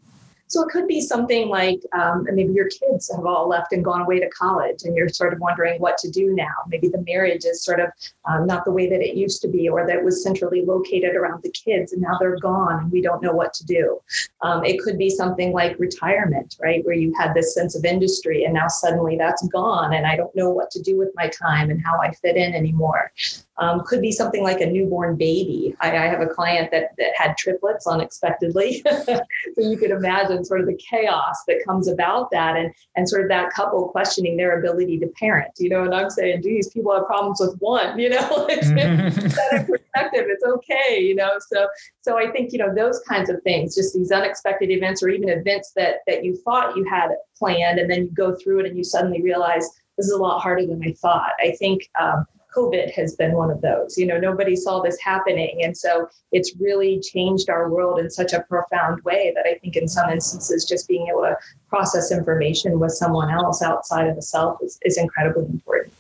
So 0.51 0.63
it 0.63 0.71
could 0.71 0.89
be 0.89 1.01
something 1.01 1.49
like 1.49 1.81
um, 1.97 2.27
maybe 2.33 2.53
your 2.53 2.69
kids 2.69 3.09
have 3.15 3.25
all 3.25 3.49
left 3.49 3.73
and 3.73 3.85
gone 3.85 4.01
away 4.01 4.19
to 4.19 4.29
college, 4.31 4.83
and 4.83 4.97
you're 4.97 5.09
sort 5.09 5.33
of 5.33 5.39
wondering 5.39 5.81
what 5.81 5.97
to 5.99 6.11
do 6.11 6.35
now. 6.35 6.53
Maybe 6.67 6.89
the 6.89 7.05
marriage 7.07 7.45
is 7.45 7.63
sort 7.63 7.79
of 7.79 7.91
um, 8.25 8.49
not 8.49 8.65
the 8.65 8.73
way 8.73 8.89
that 8.91 9.01
it 9.01 9.15
used 9.15 9.43
to 9.43 9.49
be, 9.49 9.69
or 9.69 9.87
that 9.87 10.05
was 10.05 10.25
centrally 10.25 10.65
located 10.65 11.15
around 11.15 11.45
the 11.45 11.53
kids, 11.53 11.93
and 11.93 12.03
now 12.03 12.19
they're 12.19 12.37
gone, 12.37 12.81
and 12.81 12.91
we 12.91 13.01
don't 13.01 13.23
know 13.23 13.33
what 13.33 13.55
to 13.55 13.65
do. 13.65 14.01
Um, 14.43 14.65
it 14.65 14.81
could 14.81 14.99
be 14.99 15.09
something 15.09 15.53
like 15.53 15.79
retirement, 15.79 16.57
right, 16.61 16.85
where 16.85 16.97
you 16.97 17.15
had 17.17 17.33
this 17.33 17.55
sense 17.55 17.77
of 17.77 17.85
industry, 17.85 18.43
and 18.43 18.53
now 18.53 18.67
suddenly 18.67 19.17
that's 19.17 19.47
gone, 19.49 19.95
and 19.95 20.05
I 20.05 20.17
don't 20.17 20.35
know 20.35 20.51
what 20.51 20.73
to 20.73 20.83
do 20.83 20.99
with 20.99 21.11
my 21.15 21.29
time 21.29 21.71
and 21.71 21.81
how 21.81 22.01
I 22.01 22.11
fit 22.11 22.37
in 22.37 22.55
anymore. 22.55 23.13
Um, 23.61 23.83
could 23.85 24.01
be 24.01 24.11
something 24.11 24.43
like 24.43 24.63
a 24.63 24.67
newborn 24.67 25.17
baby. 25.17 25.77
I, 25.81 25.91
I, 25.91 26.07
have 26.07 26.23
a 26.23 26.27
client 26.27 26.71
that, 26.71 26.97
that 26.97 27.13
had 27.15 27.37
triplets 27.37 27.87
unexpectedly. 27.87 28.83
so 29.05 29.21
you 29.59 29.77
could 29.77 29.91
imagine 29.91 30.47
sort 30.47 30.63
of 30.63 30.67
the 30.67 30.77
chaos 30.77 31.37
that 31.47 31.63
comes 31.63 31.87
about 31.87 32.31
that 32.31 32.57
and, 32.57 32.73
and 32.97 33.07
sort 33.07 33.21
of 33.21 33.29
that 33.29 33.53
couple 33.53 33.87
questioning 33.89 34.39
their 34.39 34.59
ability 34.59 34.99
to 35.01 35.09
parent, 35.09 35.51
you 35.59 35.69
know, 35.69 35.85
and 35.85 35.95
I'm 35.95 36.09
saying, 36.09 36.41
geez, 36.43 36.71
people 36.71 36.95
have 36.95 37.07
problems 37.07 37.39
with 37.39 37.55
one, 37.59 37.99
you 37.99 38.09
know, 38.09 38.47
it's, 38.49 38.69
perspective, 38.71 40.27
it's 40.29 40.45
okay, 40.45 40.99
you 40.99 41.15
know? 41.15 41.33
So, 41.53 41.69
so 42.01 42.17
I 42.17 42.31
think, 42.31 42.53
you 42.53 42.59
know, 42.59 42.75
those 42.75 43.01
kinds 43.01 43.29
of 43.29 43.43
things, 43.43 43.75
just 43.75 43.95
these 43.95 44.11
unexpected 44.11 44.71
events 44.71 45.03
or 45.03 45.11
even 45.11 45.29
events 45.29 45.73
that, 45.77 45.97
that 46.07 46.25
you 46.25 46.35
thought 46.45 46.77
you 46.77 46.85
had 46.85 47.11
planned 47.37 47.79
and 47.79 47.91
then 47.91 48.05
you 48.05 48.11
go 48.13 48.35
through 48.37 48.61
it 48.61 48.67
and 48.67 48.77
you 48.79 48.85
suddenly 48.85 49.21
realize 49.21 49.69
this 49.99 50.07
is 50.07 50.13
a 50.13 50.19
lot 50.19 50.41
harder 50.41 50.67
than 50.67 50.83
I 50.83 50.93
thought. 50.93 51.33
I 51.41 51.55
think, 51.59 51.89
um, 52.01 52.25
COVID 52.57 52.93
has 52.93 53.17
been 53.17 53.33
one 53.33 53.51
of 53.51 53.61
those. 53.61 53.97
You 53.99 54.07
know, 54.07 54.19
nobody 54.19 54.57
saw 54.57 54.81
this 54.81 54.99
happening. 55.01 55.63
And 55.63 55.77
so 55.77 56.09
it's 56.33 56.55
really 56.59 57.01
changed 57.01 57.49
our 57.49 57.71
world 57.71 57.99
in 57.99 58.11
such 58.11 58.33
a 58.33 58.41
profound 58.41 59.03
way 59.03 59.33
that 59.35 59.47
I 59.47 59.59
think 59.59 59.77
in 59.77 59.89
some 59.89 60.11
instances, 60.11 60.65
just 60.65 60.89
being 60.89 61.09
able 61.09 61.23
to 61.23 61.37
process 61.69 62.13
information 62.13 62.79
with 62.81 62.93
someone 62.93 63.31
else 63.31 63.63
outside 63.63 64.07
of 64.07 64.17
the 64.17 64.23
self 64.23 64.59
is, 64.63 64.79
is 64.83 64.99
incredibly 64.99 65.47
important. 65.47 65.93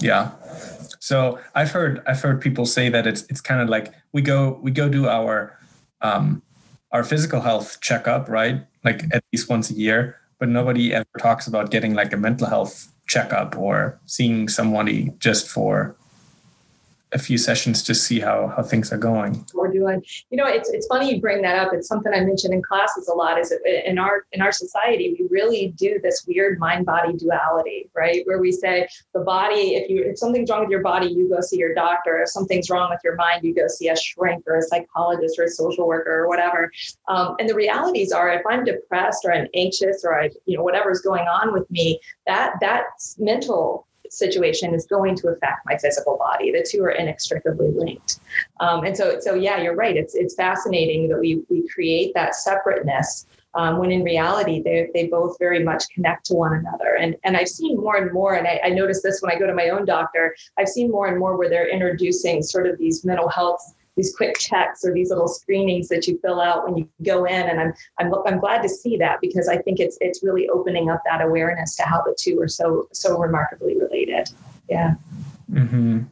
Yeah. 0.00 0.32
So 0.98 1.38
I've 1.54 1.70
heard 1.70 2.02
I've 2.06 2.20
heard 2.20 2.40
people 2.40 2.66
say 2.66 2.88
that 2.88 3.06
it's 3.06 3.22
it's 3.28 3.40
kind 3.40 3.60
of 3.60 3.68
like 3.68 3.92
we 4.12 4.22
go 4.22 4.60
we 4.62 4.70
go 4.70 4.88
do 4.88 5.08
our 5.08 5.58
um 6.00 6.42
our 6.92 7.02
physical 7.02 7.40
health 7.40 7.80
checkup, 7.80 8.28
right? 8.28 8.64
Like 8.84 9.04
at 9.12 9.24
least 9.32 9.48
once 9.48 9.70
a 9.70 9.74
year, 9.74 10.16
but 10.38 10.48
nobody 10.48 10.92
ever 10.92 11.06
talks 11.18 11.46
about 11.46 11.70
getting 11.70 11.94
like 11.94 12.12
a 12.12 12.16
mental 12.16 12.46
health 12.46 12.91
checkup 13.06 13.56
or 13.56 14.00
seeing 14.06 14.48
somebody 14.48 15.12
just 15.18 15.48
for 15.48 15.96
a 17.12 17.18
few 17.18 17.38
sessions 17.38 17.82
to 17.82 17.94
see 17.94 18.20
how 18.20 18.52
how 18.56 18.62
things 18.62 18.92
are 18.92 18.98
going. 18.98 19.44
We're 19.54 19.72
doing, 19.72 20.02
you 20.30 20.36
know, 20.36 20.46
it's 20.46 20.70
it's 20.70 20.86
funny 20.86 21.14
you 21.14 21.20
bring 21.20 21.42
that 21.42 21.56
up. 21.56 21.72
It's 21.72 21.88
something 21.88 22.12
I 22.12 22.20
mention 22.20 22.52
in 22.52 22.62
classes 22.62 23.08
a 23.08 23.14
lot. 23.14 23.38
Is 23.38 23.50
that 23.50 23.60
in 23.88 23.98
our 23.98 24.26
in 24.32 24.40
our 24.40 24.52
society 24.52 25.16
we 25.18 25.26
really 25.28 25.68
do 25.76 26.00
this 26.02 26.24
weird 26.26 26.58
mind 26.58 26.86
body 26.86 27.12
duality, 27.14 27.90
right? 27.94 28.22
Where 28.26 28.40
we 28.40 28.52
say 28.52 28.88
the 29.14 29.20
body, 29.20 29.74
if 29.74 29.90
you 29.90 30.02
if 30.02 30.18
something's 30.18 30.50
wrong 30.50 30.62
with 30.62 30.70
your 30.70 30.82
body, 30.82 31.06
you 31.06 31.28
go 31.28 31.40
see 31.40 31.58
your 31.58 31.74
doctor. 31.74 32.20
If 32.22 32.30
something's 32.30 32.70
wrong 32.70 32.90
with 32.90 33.00
your 33.04 33.16
mind, 33.16 33.44
you 33.44 33.54
go 33.54 33.68
see 33.68 33.88
a 33.88 33.96
shrink 33.96 34.44
or 34.46 34.56
a 34.56 34.62
psychologist 34.62 35.38
or 35.38 35.44
a 35.44 35.50
social 35.50 35.86
worker 35.86 36.20
or 36.20 36.28
whatever. 36.28 36.70
Um, 37.08 37.36
and 37.38 37.48
the 37.48 37.54
realities 37.54 38.12
are, 38.12 38.30
if 38.30 38.42
I'm 38.48 38.64
depressed 38.64 39.24
or 39.24 39.32
I'm 39.34 39.48
anxious 39.54 40.02
or 40.04 40.18
I, 40.18 40.30
you 40.46 40.56
know, 40.56 40.62
whatever's 40.62 41.00
going 41.00 41.26
on 41.26 41.52
with 41.52 41.70
me, 41.70 42.00
that 42.26 42.54
that's 42.60 43.16
mental 43.18 43.86
situation 44.12 44.74
is 44.74 44.86
going 44.86 45.16
to 45.16 45.28
affect 45.28 45.64
my 45.66 45.76
physical 45.78 46.16
body. 46.16 46.52
The 46.52 46.66
two 46.68 46.82
are 46.84 46.90
inextricably 46.90 47.70
linked. 47.70 48.20
Um, 48.60 48.84
and 48.84 48.96
so, 48.96 49.18
so 49.20 49.34
yeah, 49.34 49.60
you're 49.60 49.76
right. 49.76 49.96
It's 49.96 50.14
it's 50.14 50.34
fascinating 50.34 51.08
that 51.08 51.18
we 51.18 51.42
we 51.48 51.66
create 51.68 52.12
that 52.14 52.34
separateness 52.34 53.26
um, 53.54 53.78
when 53.78 53.90
in 53.90 54.02
reality 54.02 54.62
they, 54.62 54.88
they 54.94 55.06
both 55.06 55.38
very 55.38 55.62
much 55.62 55.84
connect 55.94 56.26
to 56.26 56.34
one 56.34 56.54
another. 56.54 56.96
And, 56.98 57.16
and 57.24 57.36
I've 57.36 57.48
seen 57.48 57.76
more 57.76 57.96
and 57.96 58.12
more, 58.12 58.34
and 58.34 58.46
I, 58.46 58.60
I 58.64 58.68
notice 58.70 59.02
this 59.02 59.20
when 59.20 59.34
I 59.34 59.38
go 59.38 59.46
to 59.46 59.54
my 59.54 59.68
own 59.68 59.84
doctor, 59.84 60.34
I've 60.58 60.68
seen 60.68 60.90
more 60.90 61.06
and 61.06 61.18
more 61.18 61.36
where 61.36 61.48
they're 61.48 61.68
introducing 61.68 62.42
sort 62.42 62.66
of 62.66 62.78
these 62.78 63.04
mental 63.04 63.28
health 63.28 63.74
these 63.96 64.14
quick 64.16 64.38
checks 64.38 64.84
or 64.84 64.92
these 64.92 65.10
little 65.10 65.28
screenings 65.28 65.88
that 65.88 66.06
you 66.06 66.18
fill 66.22 66.40
out 66.40 66.64
when 66.64 66.76
you 66.76 66.88
go 67.02 67.24
in. 67.24 67.48
And 67.48 67.60
I'm, 67.60 67.72
I'm 67.98 68.14
i'm 68.26 68.40
glad 68.40 68.62
to 68.62 68.68
see 68.68 68.96
that 68.98 69.20
because 69.20 69.48
i 69.48 69.56
think 69.58 69.80
it's 69.80 69.98
it's 70.00 70.22
really 70.22 70.48
opening 70.48 70.90
up 70.90 71.02
that 71.04 71.20
awareness 71.20 71.76
to 71.76 71.82
how 71.82 72.02
the 72.02 72.16
two 72.18 72.40
are 72.40 72.48
so 72.48 72.88
so 72.92 73.18
remarkably 73.18 73.76
related. 73.78 74.30
Yeah. 74.68 74.94
Mm-hmm. 75.50 76.04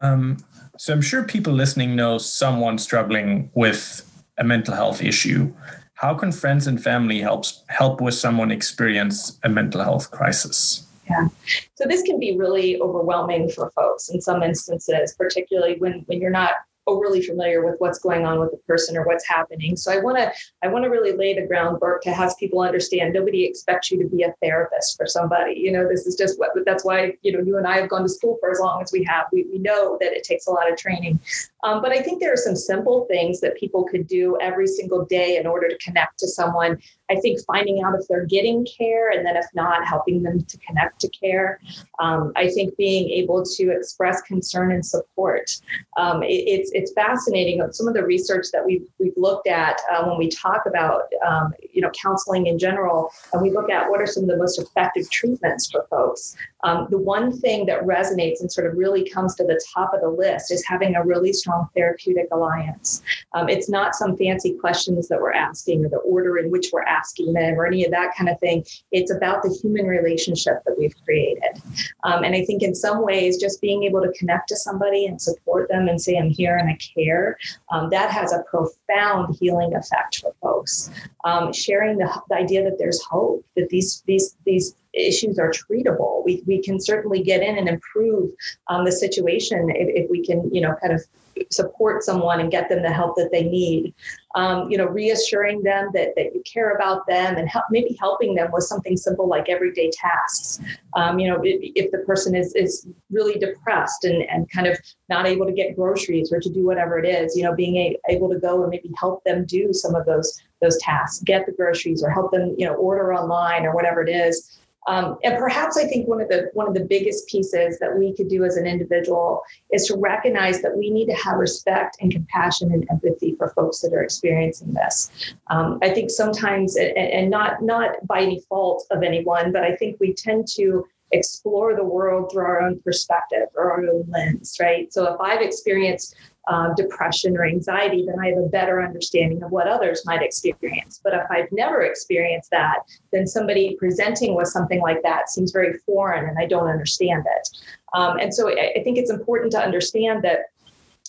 um, 0.00 0.38
so 0.78 0.92
i'm 0.92 1.02
sure 1.02 1.22
people 1.22 1.52
listening 1.52 1.94
know 1.94 2.18
someone 2.18 2.78
struggling 2.78 3.50
with 3.54 4.08
a 4.38 4.44
mental 4.44 4.74
health 4.74 5.02
issue. 5.02 5.52
How 5.94 6.14
can 6.14 6.32
friends 6.32 6.66
and 6.66 6.82
family 6.82 7.20
helps 7.20 7.62
help 7.68 8.00
with 8.00 8.14
someone 8.14 8.50
experience 8.50 9.38
a 9.44 9.48
mental 9.48 9.82
health 9.82 10.10
crisis? 10.10 10.84
Yeah. 11.08 11.28
So 11.74 11.84
this 11.86 12.02
can 12.02 12.18
be 12.18 12.36
really 12.36 12.80
overwhelming 12.80 13.50
for 13.50 13.70
folks 13.70 14.08
in 14.08 14.20
some 14.20 14.42
instances, 14.42 15.14
particularly 15.16 15.76
when 15.78 16.00
when 16.06 16.20
you're 16.20 16.30
not 16.30 16.52
overly 16.86 17.22
familiar 17.22 17.64
with 17.64 17.76
what's 17.78 17.98
going 17.98 18.24
on 18.26 18.40
with 18.40 18.50
the 18.50 18.56
person 18.68 18.96
or 18.96 19.04
what's 19.04 19.26
happening. 19.26 19.76
So 19.76 19.92
I 19.92 19.98
want 19.98 20.18
to 20.18 20.32
I 20.62 20.68
want 20.68 20.84
to 20.84 20.90
really 20.90 21.12
lay 21.12 21.34
the 21.34 21.46
groundwork 21.46 22.02
to 22.02 22.12
have 22.12 22.36
people 22.38 22.60
understand 22.60 23.12
nobody 23.12 23.44
expects 23.44 23.90
you 23.90 24.02
to 24.02 24.08
be 24.08 24.22
a 24.22 24.34
therapist 24.42 24.96
for 24.96 25.06
somebody. 25.06 25.54
You 25.54 25.72
know, 25.72 25.88
this 25.88 26.06
is 26.06 26.16
just 26.16 26.38
what 26.38 26.50
that's 26.66 26.84
why, 26.84 27.14
you 27.22 27.32
know, 27.32 27.40
you 27.40 27.56
and 27.56 27.66
I 27.66 27.78
have 27.78 27.88
gone 27.88 28.02
to 28.02 28.08
school 28.08 28.36
for 28.40 28.50
as 28.50 28.60
long 28.60 28.82
as 28.82 28.92
we 28.92 29.04
have. 29.04 29.26
We, 29.32 29.46
we 29.50 29.58
know 29.58 29.96
that 30.00 30.12
it 30.12 30.24
takes 30.24 30.46
a 30.46 30.50
lot 30.50 30.70
of 30.70 30.76
training. 30.76 31.20
Um, 31.64 31.80
but 31.80 31.92
I 31.92 32.02
think 32.02 32.20
there 32.20 32.32
are 32.32 32.36
some 32.36 32.56
simple 32.56 33.06
things 33.06 33.40
that 33.40 33.56
people 33.56 33.84
could 33.84 34.06
do 34.06 34.36
every 34.40 34.66
single 34.66 35.04
day 35.04 35.36
in 35.36 35.46
order 35.46 35.68
to 35.68 35.78
connect 35.78 36.18
to 36.18 36.28
someone. 36.28 36.78
I 37.12 37.20
think 37.20 37.40
finding 37.46 37.82
out 37.82 37.94
if 37.98 38.08
they're 38.08 38.26
getting 38.26 38.66
care 38.66 39.10
and 39.10 39.24
then 39.26 39.36
if 39.36 39.46
not, 39.54 39.86
helping 39.86 40.22
them 40.22 40.42
to 40.42 40.58
connect 40.58 41.00
to 41.00 41.08
care. 41.08 41.60
Um, 41.98 42.32
I 42.36 42.48
think 42.48 42.76
being 42.76 43.10
able 43.10 43.44
to 43.44 43.70
express 43.70 44.22
concern 44.22 44.72
and 44.72 44.84
support. 44.84 45.50
Um, 45.96 46.22
it, 46.22 46.42
it's 46.54 46.70
it's 46.72 46.92
fascinating. 46.92 47.62
Some 47.72 47.88
of 47.88 47.94
the 47.94 48.04
research 48.04 48.46
that 48.52 48.64
we've 48.64 48.86
we've 48.98 49.16
looked 49.16 49.46
at 49.46 49.80
uh, 49.92 50.04
when 50.04 50.18
we 50.18 50.28
talk 50.28 50.62
about 50.66 51.02
um, 51.26 51.52
you 51.72 51.82
know 51.82 51.90
counseling 51.90 52.46
in 52.46 52.58
general, 52.58 53.10
and 53.32 53.42
we 53.42 53.50
look 53.50 53.70
at 53.70 53.88
what 53.90 54.00
are 54.00 54.06
some 54.06 54.24
of 54.24 54.28
the 54.28 54.36
most 54.36 54.58
effective 54.58 55.10
treatments 55.10 55.70
for 55.70 55.86
folks. 55.90 56.36
Um, 56.64 56.86
the 56.90 56.98
one 56.98 57.32
thing 57.32 57.66
that 57.66 57.82
resonates 57.82 58.40
and 58.40 58.50
sort 58.50 58.66
of 58.66 58.76
really 58.76 59.08
comes 59.08 59.34
to 59.36 59.44
the 59.44 59.60
top 59.74 59.92
of 59.92 60.00
the 60.00 60.08
list 60.08 60.52
is 60.52 60.64
having 60.64 60.94
a 60.94 61.04
really 61.04 61.32
strong 61.32 61.68
therapeutic 61.74 62.28
alliance. 62.30 63.02
Um, 63.34 63.48
it's 63.48 63.68
not 63.68 63.94
some 63.94 64.16
fancy 64.16 64.54
questions 64.54 65.08
that 65.08 65.20
we're 65.20 65.32
asking 65.32 65.84
or 65.84 65.88
the 65.88 65.96
order 65.98 66.38
in 66.38 66.50
which 66.50 66.70
we're 66.72 66.84
asking 66.84 67.01
them 67.16 67.58
or 67.58 67.66
any 67.66 67.84
of 67.84 67.90
that 67.90 68.14
kind 68.16 68.28
of 68.28 68.38
thing. 68.40 68.64
It's 68.90 69.10
about 69.10 69.42
the 69.42 69.56
human 69.62 69.86
relationship 69.86 70.62
that 70.64 70.78
we've 70.78 70.94
created. 71.04 71.62
Um, 72.04 72.24
and 72.24 72.34
I 72.34 72.44
think 72.44 72.62
in 72.62 72.74
some 72.74 73.04
ways, 73.04 73.38
just 73.38 73.60
being 73.60 73.84
able 73.84 74.02
to 74.02 74.12
connect 74.12 74.48
to 74.48 74.56
somebody 74.56 75.06
and 75.06 75.20
support 75.20 75.68
them 75.68 75.88
and 75.88 76.00
say, 76.00 76.16
I'm 76.16 76.30
here 76.30 76.56
and 76.56 76.68
I 76.68 76.78
care, 76.94 77.36
um, 77.70 77.90
that 77.90 78.10
has 78.10 78.32
a 78.32 78.44
profound 78.50 79.36
healing 79.40 79.74
effect 79.74 80.20
for 80.20 80.34
folks. 80.42 80.90
Um, 81.24 81.52
sharing 81.52 81.98
the, 81.98 82.22
the 82.28 82.36
idea 82.36 82.64
that 82.64 82.78
there's 82.78 83.02
hope, 83.02 83.44
that 83.56 83.68
these, 83.68 84.02
these, 84.06 84.36
these 84.44 84.74
issues 84.94 85.38
are 85.38 85.50
treatable. 85.50 86.24
We, 86.24 86.42
we 86.46 86.62
can 86.62 86.80
certainly 86.80 87.22
get 87.22 87.42
in 87.42 87.58
and 87.58 87.68
improve 87.68 88.30
um, 88.68 88.84
the 88.84 88.92
situation 88.92 89.70
if, 89.70 90.04
if 90.04 90.10
we 90.10 90.24
can, 90.24 90.52
you 90.52 90.60
know, 90.60 90.74
kind 90.80 90.92
of 90.92 91.02
support 91.50 92.02
someone 92.02 92.40
and 92.40 92.50
get 92.50 92.68
them 92.68 92.82
the 92.82 92.92
help 92.92 93.16
that 93.16 93.30
they 93.32 93.42
need. 93.42 93.94
Um, 94.34 94.70
you 94.70 94.78
know, 94.78 94.86
reassuring 94.86 95.62
them 95.62 95.90
that, 95.92 96.14
that 96.16 96.34
you 96.34 96.42
care 96.50 96.74
about 96.74 97.06
them 97.06 97.36
and 97.36 97.48
help, 97.48 97.66
maybe 97.70 97.96
helping 98.00 98.34
them 98.34 98.50
with 98.52 98.64
something 98.64 98.96
simple 98.96 99.28
like 99.28 99.48
everyday 99.50 99.90
tasks. 99.90 100.58
Um, 100.94 101.18
you 101.18 101.28
know, 101.28 101.40
if, 101.42 101.90
the 101.90 101.98
person 101.98 102.34
is, 102.34 102.54
is 102.54 102.86
really 103.10 103.38
depressed 103.38 104.04
and, 104.04 104.22
and 104.30 104.50
kind 104.50 104.66
of 104.66 104.78
not 105.10 105.26
able 105.26 105.44
to 105.46 105.52
get 105.52 105.76
groceries 105.76 106.32
or 106.32 106.40
to 106.40 106.48
do 106.48 106.64
whatever 106.64 106.98
it 106.98 107.06
is, 107.06 107.36
you 107.36 107.42
know, 107.42 107.54
being 107.54 107.76
a, 107.76 107.96
able 108.08 108.30
to 108.30 108.38
go 108.38 108.62
and 108.62 108.70
maybe 108.70 108.90
help 108.98 109.22
them 109.24 109.44
do 109.44 109.72
some 109.72 109.94
of 109.94 110.06
those 110.06 110.40
those 110.62 110.78
tasks, 110.78 111.22
get 111.24 111.44
the 111.44 111.52
groceries 111.52 112.02
or 112.02 112.10
help 112.10 112.30
them, 112.30 112.54
you 112.56 112.64
know, 112.64 112.74
order 112.74 113.12
online 113.12 113.66
or 113.66 113.74
whatever 113.74 114.00
it 114.00 114.08
is. 114.08 114.61
Um, 114.88 115.18
and 115.22 115.38
perhaps 115.38 115.76
I 115.76 115.84
think 115.84 116.08
one 116.08 116.20
of 116.20 116.28
the 116.28 116.50
one 116.54 116.66
of 116.66 116.74
the 116.74 116.84
biggest 116.84 117.28
pieces 117.28 117.78
that 117.78 117.96
we 117.96 118.14
could 118.14 118.28
do 118.28 118.44
as 118.44 118.56
an 118.56 118.66
individual 118.66 119.42
is 119.70 119.86
to 119.86 119.96
recognize 119.96 120.60
that 120.62 120.76
we 120.76 120.90
need 120.90 121.06
to 121.06 121.14
have 121.14 121.38
respect 121.38 121.98
and 122.00 122.10
compassion 122.10 122.72
and 122.72 122.86
empathy 122.90 123.36
for 123.36 123.50
folks 123.50 123.80
that 123.80 123.92
are 123.92 124.02
experiencing 124.02 124.72
this. 124.72 125.10
Um, 125.50 125.78
I 125.82 125.90
think 125.90 126.10
sometimes, 126.10 126.76
and, 126.76 126.96
and 126.96 127.30
not 127.30 127.62
not 127.62 128.06
by 128.06 128.22
any 128.22 128.40
fault 128.48 128.86
of 128.90 129.02
anyone, 129.02 129.52
but 129.52 129.62
I 129.62 129.76
think 129.76 129.98
we 130.00 130.14
tend 130.14 130.48
to 130.56 130.84
explore 131.12 131.76
the 131.76 131.84
world 131.84 132.32
through 132.32 132.44
our 132.44 132.62
own 132.62 132.80
perspective 132.80 133.46
or 133.54 133.70
our 133.70 133.86
own 133.86 134.04
lens, 134.08 134.56
right? 134.60 134.92
So 134.92 135.12
if 135.12 135.20
I've 135.20 135.42
experienced 135.42 136.16
uh, 136.48 136.74
depression 136.74 137.36
or 137.36 137.44
anxiety, 137.44 138.04
then 138.04 138.18
I 138.20 138.28
have 138.28 138.38
a 138.38 138.48
better 138.48 138.82
understanding 138.82 139.42
of 139.42 139.50
what 139.50 139.68
others 139.68 140.04
might 140.04 140.22
experience. 140.22 141.00
But 141.02 141.14
if 141.14 141.22
I've 141.30 141.50
never 141.52 141.82
experienced 141.82 142.50
that, 142.50 142.80
then 143.12 143.26
somebody 143.26 143.76
presenting 143.78 144.34
with 144.34 144.48
something 144.48 144.80
like 144.80 145.02
that 145.02 145.30
seems 145.30 145.52
very 145.52 145.78
foreign 145.86 146.28
and 146.28 146.38
I 146.38 146.46
don't 146.46 146.68
understand 146.68 147.24
it. 147.26 147.48
Um, 147.94 148.18
and 148.18 148.34
so 148.34 148.48
I, 148.48 148.72
I 148.76 148.82
think 148.82 148.98
it's 148.98 149.10
important 149.10 149.52
to 149.52 149.62
understand 149.62 150.22
that 150.24 150.46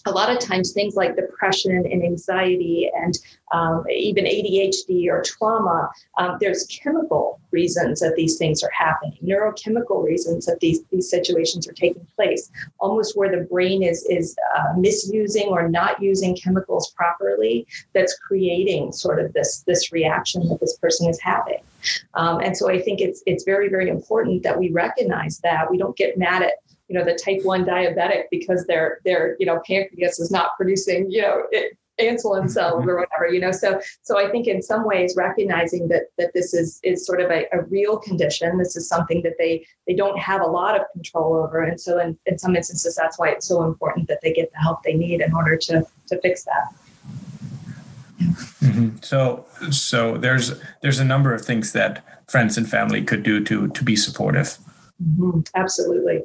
a 0.05 0.11
lot 0.11 0.29
of 0.29 0.39
times 0.39 0.71
things 0.71 0.95
like 0.95 1.15
depression 1.15 1.71
and 1.71 2.03
anxiety 2.03 2.89
and 2.95 3.17
um, 3.53 3.85
even 3.89 4.25
ADHD 4.25 5.07
or 5.07 5.21
trauma, 5.21 5.89
um, 6.17 6.37
there's 6.39 6.65
chemical 6.65 7.39
reasons 7.51 7.99
that 7.99 8.15
these 8.15 8.37
things 8.37 8.63
are 8.63 8.71
happening, 8.71 9.17
neurochemical 9.23 10.03
reasons 10.03 10.45
that 10.47 10.59
these, 10.59 10.83
these 10.91 11.09
situations 11.09 11.67
are 11.67 11.73
taking 11.73 12.05
place, 12.15 12.51
almost 12.79 13.15
where 13.15 13.31
the 13.31 13.45
brain 13.45 13.83
is, 13.83 14.05
is 14.09 14.35
uh, 14.57 14.73
misusing 14.77 15.47
or 15.47 15.69
not 15.69 16.01
using 16.01 16.35
chemicals 16.35 16.91
properly 16.91 17.65
that's 17.93 18.17
creating 18.17 18.91
sort 18.91 19.23
of 19.23 19.31
this, 19.33 19.63
this 19.67 19.91
reaction 19.91 20.49
that 20.49 20.59
this 20.59 20.77
person 20.77 21.07
is 21.09 21.19
having. 21.21 21.61
Um, 22.15 22.39
and 22.39 22.57
so 22.57 22.69
I 22.69 22.81
think 22.81 23.01
it's, 23.01 23.21
it's 23.25 23.43
very, 23.43 23.69
very 23.69 23.89
important 23.89 24.43
that 24.43 24.57
we 24.57 24.71
recognize 24.71 25.39
that. 25.39 25.69
We 25.69 25.77
don't 25.77 25.95
get 25.95 26.17
mad 26.17 26.41
at 26.41 26.62
you 26.93 26.99
know 26.99 27.05
the 27.05 27.15
type 27.15 27.43
1 27.43 27.65
diabetic 27.65 28.25
because 28.29 28.65
their 28.67 28.99
their 29.03 29.35
you 29.39 29.47
know 29.47 29.59
pancreas 29.67 30.19
is 30.19 30.29
not 30.29 30.55
producing 30.57 31.09
you 31.09 31.21
know 31.23 31.43
it, 31.51 31.75
insulin 31.99 32.49
cells 32.49 32.85
or 32.87 32.95
whatever 32.99 33.31
you 33.31 33.39
know 33.39 33.51
so 33.51 33.79
so 34.01 34.17
i 34.17 34.29
think 34.29 34.47
in 34.47 34.61
some 34.61 34.85
ways 34.85 35.15
recognizing 35.15 35.87
that 35.87 36.03
that 36.17 36.31
this 36.33 36.53
is 36.53 36.79
is 36.83 37.05
sort 37.05 37.19
of 37.19 37.29
a, 37.31 37.45
a 37.51 37.61
real 37.63 37.97
condition 37.97 38.57
this 38.57 38.75
is 38.75 38.87
something 38.87 39.21
that 39.23 39.33
they 39.37 39.65
they 39.87 39.93
don't 39.93 40.17
have 40.19 40.41
a 40.41 40.45
lot 40.45 40.79
of 40.79 40.81
control 40.91 41.35
over 41.35 41.63
and 41.63 41.79
so 41.79 41.99
in, 41.99 42.17
in 42.25 42.37
some 42.37 42.55
instances 42.55 42.95
that's 42.95 43.17
why 43.17 43.29
it's 43.29 43.47
so 43.47 43.63
important 43.63 44.07
that 44.07 44.19
they 44.21 44.33
get 44.33 44.51
the 44.51 44.57
help 44.59 44.81
they 44.83 44.93
need 44.93 45.21
in 45.21 45.33
order 45.33 45.55
to 45.55 45.85
to 46.07 46.19
fix 46.21 46.43
that. 46.43 46.73
Mm-hmm. 48.21 48.97
so 49.01 49.45
so 49.69 50.17
there's 50.17 50.53
there's 50.81 50.99
a 50.99 51.05
number 51.05 51.33
of 51.33 51.43
things 51.43 51.73
that 51.73 52.03
friends 52.27 52.57
and 52.57 52.67
family 52.67 53.03
could 53.03 53.23
do 53.23 53.43
to 53.43 53.67
to 53.67 53.83
be 53.83 53.95
supportive. 53.95 54.57
Mm-hmm. 55.01 55.41
absolutely 55.55 56.23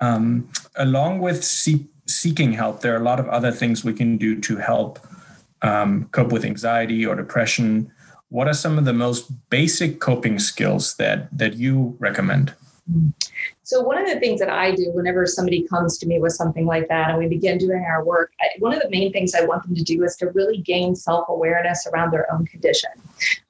um, 0.00 0.48
along 0.76 1.20
with 1.20 1.44
see- 1.44 1.86
seeking 2.06 2.52
help, 2.52 2.80
there 2.80 2.94
are 2.94 3.00
a 3.00 3.04
lot 3.04 3.20
of 3.20 3.28
other 3.28 3.50
things 3.50 3.84
we 3.84 3.92
can 3.92 4.16
do 4.16 4.40
to 4.40 4.56
help 4.56 4.98
um, 5.62 6.08
cope 6.12 6.32
with 6.32 6.44
anxiety 6.44 7.04
or 7.04 7.14
depression. 7.14 7.90
What 8.30 8.48
are 8.48 8.54
some 8.54 8.78
of 8.78 8.84
the 8.84 8.92
most 8.92 9.30
basic 9.50 10.00
coping 10.00 10.38
skills 10.38 10.96
that 10.96 11.28
that 11.36 11.54
you 11.54 11.96
recommend? 11.98 12.54
So 13.68 13.82
one 13.82 13.98
of 13.98 14.08
the 14.08 14.18
things 14.18 14.40
that 14.40 14.48
I 14.48 14.74
do 14.74 14.90
whenever 14.92 15.26
somebody 15.26 15.60
comes 15.60 15.98
to 15.98 16.06
me 16.06 16.18
with 16.18 16.32
something 16.32 16.64
like 16.64 16.88
that 16.88 17.10
and 17.10 17.18
we 17.18 17.28
begin 17.28 17.58
doing 17.58 17.84
our 17.84 18.02
work, 18.02 18.32
I, 18.40 18.46
one 18.60 18.72
of 18.72 18.80
the 18.80 18.88
main 18.88 19.12
things 19.12 19.34
I 19.34 19.44
want 19.44 19.62
them 19.64 19.74
to 19.74 19.82
do 19.82 20.02
is 20.04 20.16
to 20.16 20.30
really 20.30 20.56
gain 20.56 20.96
self-awareness 20.96 21.86
around 21.86 22.10
their 22.10 22.32
own 22.32 22.46
condition. 22.46 22.88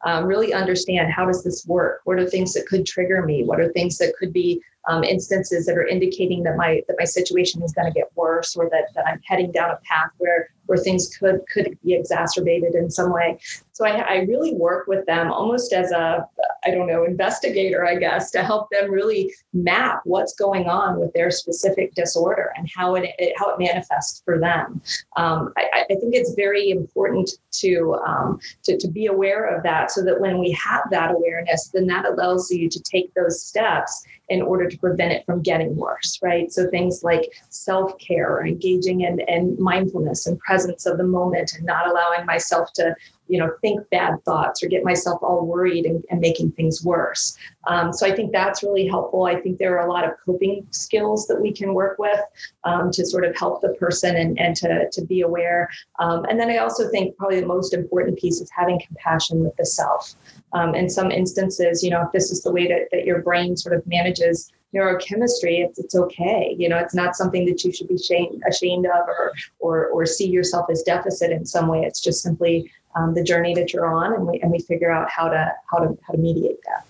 Um, 0.04 0.25
really 0.25 0.52
understand 0.52 1.12
how 1.12 1.25
does 1.26 1.44
this 1.44 1.64
work? 1.68 2.00
What 2.02 2.18
are 2.18 2.26
things 2.26 2.52
that 2.54 2.66
could 2.66 2.84
trigger 2.84 3.22
me? 3.22 3.44
What 3.44 3.60
are 3.60 3.68
things 3.68 3.96
that 3.98 4.16
could 4.18 4.32
be 4.32 4.60
um, 4.88 5.04
instances 5.04 5.66
that 5.66 5.76
are 5.76 5.87
indicating 5.87 6.42
that 6.44 6.56
my 6.56 6.82
that 6.88 6.96
my 6.98 7.04
situation 7.04 7.62
is 7.62 7.72
going 7.72 7.87
to 7.87 7.92
get 7.92 8.10
worse 8.16 8.56
or 8.56 8.68
that, 8.70 8.88
that 8.94 9.06
I'm 9.06 9.20
heading 9.25 9.52
down 9.52 9.70
a 9.70 9.78
path 9.84 10.10
where 10.16 10.48
where 10.66 10.78
things 10.78 11.14
could 11.16 11.42
could 11.52 11.78
be 11.84 11.94
exacerbated 11.94 12.75
in 12.75 12.90
some 12.90 13.12
way. 13.12 13.38
So 13.72 13.87
I, 13.87 14.00
I 14.00 14.16
really 14.22 14.54
work 14.54 14.87
with 14.87 15.04
them 15.06 15.30
almost 15.30 15.72
as 15.72 15.92
a 15.92 16.26
I 16.64 16.70
don't 16.70 16.87
know 16.87 17.04
investigator, 17.04 17.87
I 17.87 17.96
guess, 17.96 18.30
to 18.32 18.42
help 18.42 18.70
them 18.70 18.90
really 18.90 19.34
map 19.52 20.00
what's 20.09 20.35
going 20.35 20.69
on 20.69 20.99
with 20.99 21.12
their 21.12 21.31
specific 21.31 21.95
disorder 21.95 22.53
and 22.57 22.69
how 22.75 22.95
it, 22.95 23.11
it 23.19 23.35
how 23.37 23.50
it 23.50 23.59
manifests 23.59 24.23
for 24.25 24.38
them. 24.38 24.81
Um, 25.17 25.53
I, 25.57 25.85
I, 25.91 25.95
think 25.95 26.15
it's 26.15 26.35
very 26.35 26.71
important 26.71 27.31
to, 27.53 27.97
um, 28.07 28.41
to 28.65 28.79
to 28.79 28.88
be 28.88 29.07
aware 29.07 29.45
of 29.45 29.62
that 29.65 29.91
so 29.91 30.03
that 30.03 30.21
when 30.21 30.38
we 30.38 30.50
have 30.53 30.83
that 30.91 31.11
awareness, 31.11 31.69
then 31.69 31.87
that 31.88 32.07
allows 32.07 32.50
you 32.50 32.69
to 32.69 32.81
take 32.81 33.12
those 33.15 33.43
steps 33.43 34.05
in 34.28 34.42
order 34.42 34.68
to 34.68 34.78
prevent 34.78 35.12
it 35.12 35.25
from 35.25 35.42
getting 35.42 35.75
worse, 35.76 36.18
right? 36.23 36.52
So 36.52 36.68
things 36.68 37.02
like 37.02 37.30
self 37.49 37.99
care, 37.99 38.44
engaging 38.44 39.02
in, 39.02 39.20
in 39.20 39.56
mindfulness 39.58 40.26
and 40.26 40.38
presence 40.40 40.87
of 40.87 40.99
the 40.99 41.04
moment, 41.04 41.54
and 41.54 41.64
not 41.64 41.88
allowing 41.88 42.26
myself 42.26 42.73
to 42.75 42.94
you 43.28 43.38
know 43.38 43.50
think 43.61 43.88
bad 43.90 44.23
thoughts 44.25 44.62
or 44.62 44.68
get 44.68 44.85
myself 44.85 45.23
all 45.23 45.47
worried 45.47 45.85
and, 45.85 46.04
and 46.11 46.20
making 46.20 46.50
things 46.52 46.85
worse. 46.85 47.37
Um, 47.66 47.92
so 47.92 48.06
i 48.06 48.14
think 48.14 48.32
that's 48.32 48.62
really 48.62 48.87
helpful. 48.87 49.25
I 49.25 49.40
think 49.40 49.58
there 49.58 49.78
are 49.78 49.87
a 49.87 49.92
lot 49.92 50.04
of 50.04 50.12
coping 50.25 50.66
skills 50.70 51.26
that 51.26 51.40
we 51.40 51.52
can 51.52 51.75
work 51.75 51.99
with 51.99 52.20
um, 52.64 52.90
to 52.92 53.04
sort 53.04 53.25
of 53.25 53.37
help 53.37 53.61
the 53.61 53.75
person 53.75 54.16
and, 54.16 54.38
and 54.38 54.56
to, 54.56 54.88
to 54.90 55.04
be 55.04 55.20
aware. 55.20 55.68
Um, 55.99 56.25
and 56.28 56.40
then 56.40 56.50
i 56.50 56.56
also 56.58 56.88
think 56.90 57.16
probably 57.16 57.40
the 57.40 57.47
most 57.47 57.75
important 57.75 58.18
piece 58.18 58.40
is 58.40 58.50
having 58.56 58.80
compassion 58.87 59.44
with 59.44 59.56
the 59.56 59.66
self 59.66 60.14
um, 60.52 60.75
in 60.75 60.88
some 60.88 61.11
instances 61.11 61.83
you 61.83 61.90
know 61.90 62.02
if 62.02 62.12
this 62.12 62.31
is 62.31 62.43
the 62.43 62.52
way 62.52 62.67
that, 62.67 62.88
that 62.93 63.05
your 63.05 63.23
brain 63.23 63.57
sort 63.57 63.75
of 63.75 63.87
manages 63.87 64.52
neurochemistry, 64.75 65.64
it's, 65.64 65.78
it's 65.78 65.95
okay. 65.95 66.55
You 66.59 66.69
know, 66.69 66.78
it's 66.78 66.95
not 66.95 67.17
something 67.17 67.47
that 67.47 67.64
you 67.64 67.73
should 67.73 67.88
be 67.88 67.99
shame, 67.99 68.40
ashamed 68.49 68.87
of 68.87 69.09
or, 69.09 69.33
or, 69.61 69.87
or 69.88 70.07
see 70.07 70.28
yourself 70.28 70.67
as 70.71 70.83
deficit 70.83 71.31
in 71.31 71.47
some 71.47 71.69
way. 71.69 71.81
It's 71.83 72.00
just 72.00 72.23
simply 72.23 72.71
um, 72.95 73.14
the 73.14 73.23
journey 73.23 73.55
that 73.55 73.73
you're 73.73 73.87
on, 73.87 74.14
and 74.14 74.26
we 74.26 74.40
and 74.40 74.50
we 74.50 74.59
figure 74.61 74.90
out 74.90 75.09
how 75.11 75.28
to 75.28 75.52
how 75.71 75.78
to 75.78 75.97
how 76.07 76.12
to 76.12 76.19
mediate 76.19 76.59
that. 76.64 76.87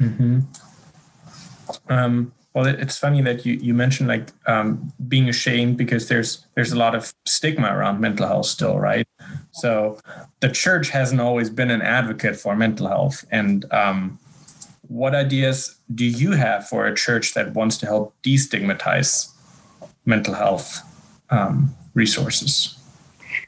Mm-hmm. 0.00 0.40
Um, 1.88 2.32
well, 2.56 2.64
it's 2.64 2.96
funny 2.96 3.20
that 3.20 3.44
you, 3.44 3.58
you 3.60 3.74
mentioned 3.74 4.08
like 4.08 4.30
um, 4.46 4.90
being 5.08 5.28
ashamed 5.28 5.76
because 5.76 6.08
there's 6.08 6.46
there's 6.54 6.72
a 6.72 6.76
lot 6.76 6.94
of 6.94 7.12
stigma 7.26 7.68
around 7.68 8.00
mental 8.00 8.26
health 8.26 8.46
still, 8.46 8.78
right? 8.78 9.06
So 9.50 10.00
the 10.40 10.48
church 10.48 10.88
hasn't 10.88 11.20
always 11.20 11.50
been 11.50 11.70
an 11.70 11.82
advocate 11.82 12.34
for 12.34 12.56
mental 12.56 12.88
health. 12.88 13.26
And 13.30 13.70
um, 13.74 14.18
what 14.88 15.14
ideas 15.14 15.76
do 15.94 16.06
you 16.06 16.32
have 16.32 16.66
for 16.66 16.86
a 16.86 16.94
church 16.94 17.34
that 17.34 17.52
wants 17.52 17.76
to 17.78 17.86
help 17.86 18.14
destigmatize 18.22 19.34
mental 20.06 20.32
health 20.32 20.80
um, 21.28 21.74
resources? 21.92 22.75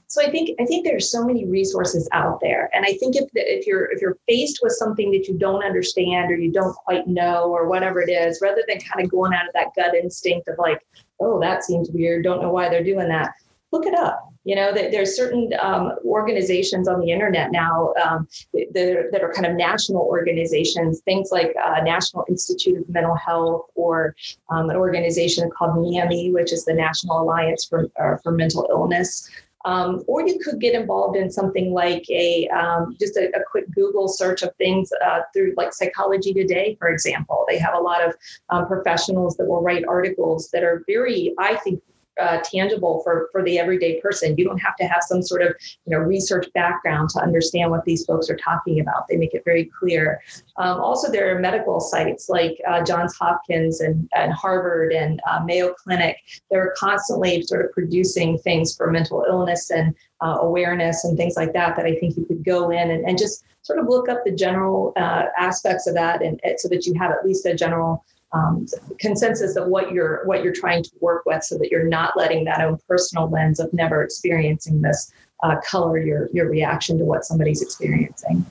So 0.09 0.23
I 0.23 0.31
think 0.31 0.59
I 0.59 0.65
think 0.65 0.87
there's 0.87 1.12
so 1.12 1.23
many 1.23 1.45
resources 1.45 2.09
out 2.12 2.41
there, 2.41 2.71
and 2.73 2.85
I 2.87 2.95
think 2.95 3.15
if 3.15 3.31
the, 3.35 3.41
if 3.41 3.67
you're 3.67 3.93
if 3.93 4.00
you're 4.00 4.17
faced 4.27 4.61
with 4.62 4.73
something 4.73 5.11
that 5.12 5.29
you 5.29 5.37
don't 5.37 5.62
understand 5.62 6.31
or 6.31 6.37
you 6.37 6.50
don't 6.50 6.75
quite 6.75 7.07
know 7.07 7.45
or 7.50 7.69
whatever 7.69 8.00
it 8.00 8.11
is, 8.11 8.41
rather 8.41 8.62
than 8.67 8.81
kind 8.81 9.05
of 9.05 9.11
going 9.11 9.35
out 9.35 9.47
of 9.47 9.53
that 9.53 9.75
gut 9.77 9.95
instinct 9.95 10.49
of 10.49 10.57
like, 10.59 10.85
oh, 11.21 11.38
that 11.41 11.62
seems 11.62 11.91
weird, 11.91 12.25
don't 12.25 12.41
know 12.41 12.50
why 12.50 12.71
they're 12.71 12.83
doing 12.83 13.09
that, 13.09 13.35
look 13.71 13.85
it 13.85 13.95
up. 13.95 14.33
You 14.45 14.55
know, 14.55 14.73
there's 14.73 15.15
certain 15.15 15.50
um, 15.61 15.93
organizations 16.07 16.88
on 16.88 17.00
the 17.00 17.11
internet 17.11 17.53
now 17.53 17.93
um, 18.03 18.27
that, 18.55 18.97
are, 18.97 19.11
that, 19.11 19.23
are, 19.23 19.31
kind 19.31 19.45
of 19.45 19.57
national 19.57 20.00
organizations, 20.00 21.00
things 21.00 21.29
like 21.31 21.55
uh, 21.62 21.83
National 21.83 22.25
Institute 22.31 22.79
of 22.79 22.88
Mental 22.88 23.15
Health 23.15 23.67
or 23.75 24.17
um, 24.49 24.71
an 24.71 24.77
organization 24.77 25.50
called 25.50 25.77
NAMI, 25.77 26.33
which 26.33 26.50
is 26.50 26.65
the 26.65 26.73
National 26.73 27.21
Alliance 27.21 27.67
for, 27.67 27.91
uh, 28.00 28.17
for 28.23 28.33
Mental 28.33 28.67
Illness. 28.71 29.29
Um, 29.65 30.05
or 30.07 30.27
you 30.27 30.38
could 30.38 30.61
get 30.61 30.75
involved 30.75 31.17
in 31.17 31.31
something 31.31 31.73
like 31.73 32.09
a 32.11 32.49
um, 32.49 32.97
just 32.99 33.17
a, 33.17 33.27
a, 33.37 33.43
quick 33.50 33.69
Google 33.73 34.07
search 34.07 34.43
of 34.43 34.55
things 34.55 34.91
uh, 35.05 35.21
through 35.35 35.55
like 35.57 35.73
Psychology 35.73 36.33
Today, 36.33 36.77
for 36.79 36.88
example. 36.88 37.45
They 37.49 37.59
have 37.59 37.75
a 37.75 37.81
lot 37.81 38.07
of 38.07 38.15
um, 38.50 38.69
professionals 38.69 39.37
that 39.37 39.47
will 39.47 39.61
write 39.61 39.85
articles 39.88 40.50
that 40.53 40.62
are 40.62 40.85
very, 40.87 41.35
I 41.38 41.57
think, 41.57 41.83
uh, 42.19 42.41
tangible 42.45 43.01
for 43.03 43.29
for 43.33 43.43
the 43.43 43.59
everyday 43.59 44.01
person. 44.01 44.37
You 44.37 44.45
don't 44.45 44.59
have 44.59 44.77
to 44.77 44.85
have 44.85 45.03
some 45.03 45.23
sort 45.23 45.43
of 45.43 45.55
you 45.87 45.97
know 45.97 45.99
research 45.99 46.47
background 46.55 47.11
to 47.11 47.21
understand 47.21 47.71
what 47.71 47.85
these 47.85 48.05
folks 48.05 48.29
are 48.31 48.37
talking 48.37 48.81
about. 48.81 49.09
They 49.09 49.17
make 49.17 49.35
it 49.35 49.45
very 49.45 49.71
clear. 49.79 50.21
Um, 50.57 50.81
also, 50.81 51.11
there 51.11 51.35
are 51.35 51.39
medical 51.39 51.81
sites 51.81 52.29
like 52.29 52.61
uh, 52.67 52.85
Johns 52.85 53.17
Hopkins 53.17 53.81
and, 53.81 54.09
and 54.15 54.33
Harvard 54.33 54.93
and 54.93 55.21
uh, 55.29 55.41
Mayo 55.45 55.75
Clinic. 55.75 56.17
They're 56.51 56.75
constantly 56.77 57.43
sort 57.43 57.65
of 57.65 57.73
producing 57.73 58.39
things 58.39 58.77
for 58.77 58.91
mental 58.91 59.25
illness 59.29 59.71
and 59.71 59.95
uh, 60.21 60.39
awareness 60.41 61.05
and 61.05 61.17
things 61.17 61.37
like 61.37 61.53
that. 61.53 61.77
That 61.77 61.87
I 61.87 61.95
think 61.97 62.17
you 62.17 62.25
could 62.25 62.45
go 62.45 62.71
in 62.71 62.91
and, 62.91 63.05
and 63.09 63.19
just 63.19 63.45
sort 63.63 63.79
of 63.79 63.87
look 63.87 64.09
up 64.09 64.25
the 64.25 64.33
general 64.33 64.93
uh, 64.97 65.27
aspects 65.39 65.87
of 65.87 65.95
that, 65.95 66.23
and 66.23 66.41
so 66.57 66.69
that 66.69 66.87
you 66.87 66.95
have 66.95 67.11
at 67.11 67.25
least 67.25 67.47
a 67.47 67.55
general 67.55 68.05
um, 68.33 68.67
consensus 68.99 69.57
of 69.57 69.69
what 69.69 69.93
you're 69.93 70.25
what 70.27 70.43
you're 70.43 70.55
trying 70.55 70.83
to 70.83 70.91
work 71.01 71.25
with, 71.27 71.43
so 71.45 71.57
that 71.59 71.71
you're 71.71 71.89
not 71.89 72.17
letting 72.17 72.45
that 72.45 72.61
own 72.61 72.79
personal 72.87 73.29
lens 73.31 73.59
of 73.59 73.73
never 73.73 74.03
experiencing 74.03 74.83
this 74.83 75.13
uh, 75.43 75.57
color 75.67 75.99
your 75.99 76.29
your 76.33 76.49
reaction 76.49 76.99
to 76.99 77.05
what 77.05 77.25
somebody's 77.25 77.63
experiencing. 77.63 78.45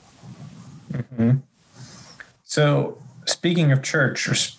Mm-hmm. 0.92 1.36
So, 2.44 2.98
speaking 3.26 3.72
of 3.72 3.82
church, 3.82 4.56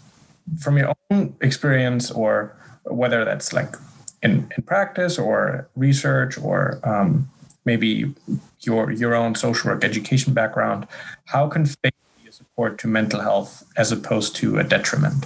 from 0.60 0.78
your 0.78 0.94
own 1.12 1.36
experience, 1.42 2.12
or 2.12 2.56
whether 2.86 3.26
that's 3.26 3.52
like 3.52 3.76
in, 4.24 4.52
in 4.56 4.64
practice 4.64 5.18
or 5.18 5.68
research, 5.76 6.38
or 6.38 6.80
um, 6.84 7.30
maybe 7.66 8.14
your 8.62 8.92
your 8.92 9.16
own 9.16 9.36
social 9.36 9.72
work 9.72 9.84
education 9.84 10.34
background, 10.34 10.88
how 11.26 11.48
can 11.48 11.66
faith 11.66 11.94
support 12.40 12.78
to 12.80 12.88
mental 12.88 13.20
health 13.20 13.64
as 13.76 13.92
opposed 13.92 14.34
to 14.38 14.58
a 14.58 14.64
detriment? 14.64 15.26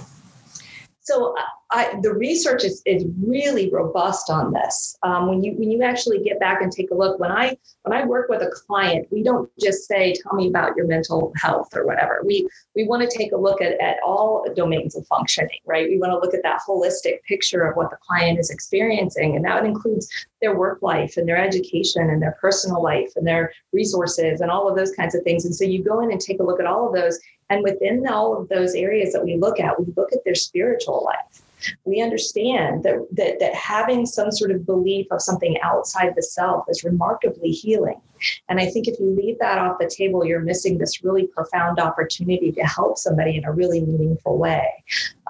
So 1.00 1.34
I, 1.74 1.98
the 2.02 2.14
research 2.14 2.62
is, 2.62 2.80
is 2.86 3.04
really 3.20 3.68
robust 3.68 4.30
on 4.30 4.52
this. 4.52 4.96
Um, 5.02 5.28
when 5.28 5.42
you 5.42 5.54
when 5.54 5.72
you 5.72 5.82
actually 5.82 6.22
get 6.22 6.38
back 6.38 6.62
and 6.62 6.70
take 6.70 6.92
a 6.92 6.94
look, 6.94 7.18
when 7.18 7.32
I 7.32 7.58
when 7.82 7.98
I 7.98 8.04
work 8.04 8.28
with 8.28 8.42
a 8.42 8.48
client, 8.48 9.08
we 9.10 9.24
don't 9.24 9.50
just 9.58 9.88
say, 9.88 10.14
"Tell 10.14 10.34
me 10.34 10.46
about 10.46 10.76
your 10.76 10.86
mental 10.86 11.32
health" 11.36 11.74
or 11.74 11.84
whatever. 11.84 12.22
We 12.24 12.48
we 12.76 12.86
want 12.86 13.02
to 13.02 13.18
take 13.18 13.32
a 13.32 13.36
look 13.36 13.60
at, 13.60 13.80
at 13.80 13.96
all 14.06 14.46
domains 14.54 14.94
of 14.94 15.04
functioning, 15.08 15.58
right? 15.66 15.88
We 15.88 15.98
want 15.98 16.12
to 16.12 16.18
look 16.18 16.32
at 16.32 16.44
that 16.44 16.60
holistic 16.64 17.22
picture 17.26 17.62
of 17.62 17.76
what 17.76 17.90
the 17.90 17.96
client 17.96 18.38
is 18.38 18.50
experiencing, 18.50 19.34
and 19.34 19.44
that 19.44 19.64
includes 19.64 20.08
their 20.40 20.56
work 20.56 20.80
life 20.80 21.16
and 21.16 21.28
their 21.28 21.38
education 21.38 22.08
and 22.08 22.22
their 22.22 22.36
personal 22.40 22.84
life 22.84 23.10
and 23.16 23.26
their 23.26 23.52
resources 23.72 24.40
and 24.42 24.50
all 24.50 24.68
of 24.68 24.76
those 24.76 24.92
kinds 24.92 25.16
of 25.16 25.24
things. 25.24 25.44
And 25.44 25.56
so 25.56 25.64
you 25.64 25.82
go 25.82 26.00
in 26.02 26.12
and 26.12 26.20
take 26.20 26.38
a 26.38 26.44
look 26.44 26.60
at 26.60 26.66
all 26.66 26.86
of 26.86 26.94
those, 26.94 27.18
and 27.50 27.64
within 27.64 28.06
all 28.06 28.40
of 28.40 28.48
those 28.48 28.76
areas 28.76 29.12
that 29.12 29.24
we 29.24 29.36
look 29.36 29.58
at, 29.58 29.80
we 29.80 29.92
look 29.96 30.12
at 30.12 30.24
their 30.24 30.36
spiritual 30.36 31.02
life 31.04 31.43
we 31.84 32.02
understand 32.02 32.82
that, 32.84 33.06
that, 33.12 33.38
that 33.40 33.54
having 33.54 34.06
some 34.06 34.30
sort 34.30 34.50
of 34.50 34.66
belief 34.66 35.06
of 35.10 35.22
something 35.22 35.58
outside 35.62 36.14
the 36.16 36.22
self 36.22 36.64
is 36.68 36.84
remarkably 36.84 37.50
healing. 37.50 38.00
And 38.48 38.60
I 38.60 38.66
think 38.66 38.88
if 38.88 38.98
you 38.98 39.14
leave 39.14 39.38
that 39.40 39.58
off 39.58 39.78
the 39.78 39.88
table, 39.88 40.24
you're 40.24 40.40
missing 40.40 40.78
this 40.78 41.02
really 41.04 41.26
profound 41.26 41.78
opportunity 41.78 42.52
to 42.52 42.62
help 42.62 42.98
somebody 42.98 43.36
in 43.36 43.44
a 43.44 43.52
really 43.52 43.80
meaningful 43.80 44.38
way. 44.38 44.68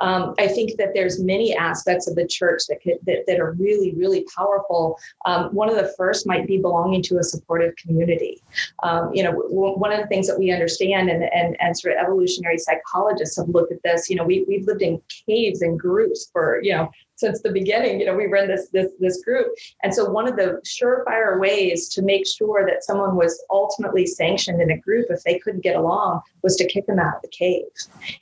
Um, 0.00 0.34
I 0.38 0.48
think 0.48 0.76
that 0.76 0.90
there's 0.92 1.22
many 1.22 1.56
aspects 1.56 2.08
of 2.08 2.16
the 2.16 2.26
church 2.26 2.62
that, 2.68 2.82
could, 2.82 2.98
that, 3.06 3.24
that 3.26 3.38
are 3.38 3.52
really, 3.52 3.92
really 3.94 4.26
powerful. 4.36 4.98
Um, 5.24 5.54
one 5.54 5.68
of 5.68 5.76
the 5.76 5.92
first 5.96 6.26
might 6.26 6.46
be 6.46 6.58
belonging 6.58 7.02
to 7.02 7.18
a 7.18 7.22
supportive 7.22 7.76
community. 7.76 8.42
Um, 8.82 9.14
you 9.14 9.22
know, 9.22 9.32
w- 9.32 9.78
one 9.78 9.92
of 9.92 10.00
the 10.00 10.06
things 10.06 10.26
that 10.26 10.38
we 10.38 10.50
understand 10.50 11.10
and, 11.10 11.24
and, 11.32 11.56
and 11.60 11.78
sort 11.78 11.94
of 11.94 12.02
evolutionary 12.02 12.58
psychologists 12.58 13.36
have 13.38 13.48
looked 13.48 13.72
at 13.72 13.82
this, 13.84 14.10
you 14.10 14.16
know, 14.16 14.24
we, 14.24 14.44
we've 14.48 14.66
lived 14.66 14.82
in 14.82 15.00
caves 15.26 15.62
and 15.62 15.78
groups 15.78 16.28
for, 16.32 16.60
you 16.62 16.72
know, 16.72 16.90
since 17.16 17.42
the 17.42 17.50
beginning. 17.50 18.00
You 18.00 18.07
know, 18.07 18.16
we 18.16 18.27
run 18.27 18.48
this 18.48 18.68
this 18.70 18.92
this 18.98 19.22
group, 19.22 19.46
and 19.83 19.94
so 19.94 20.09
one 20.11 20.29
of 20.29 20.37
the 20.37 20.61
surefire 20.64 21.38
ways 21.40 21.88
to 21.90 22.03
make 22.03 22.27
sure 22.27 22.66
that 22.66 22.85
someone 22.85 23.16
was 23.16 23.42
ultimately 23.50 24.07
sanctioned 24.07 24.61
in 24.61 24.70
a 24.70 24.79
group 24.79 25.07
if 25.11 25.22
they 25.24 25.38
couldn't 25.38 25.62
get 25.62 25.77
along 25.77 26.20
was 26.42 26.57
to 26.57 26.66
kick 26.66 26.87
them 26.87 26.98
out 26.98 27.16
of 27.16 27.22
the 27.22 27.29
cave. 27.29 27.64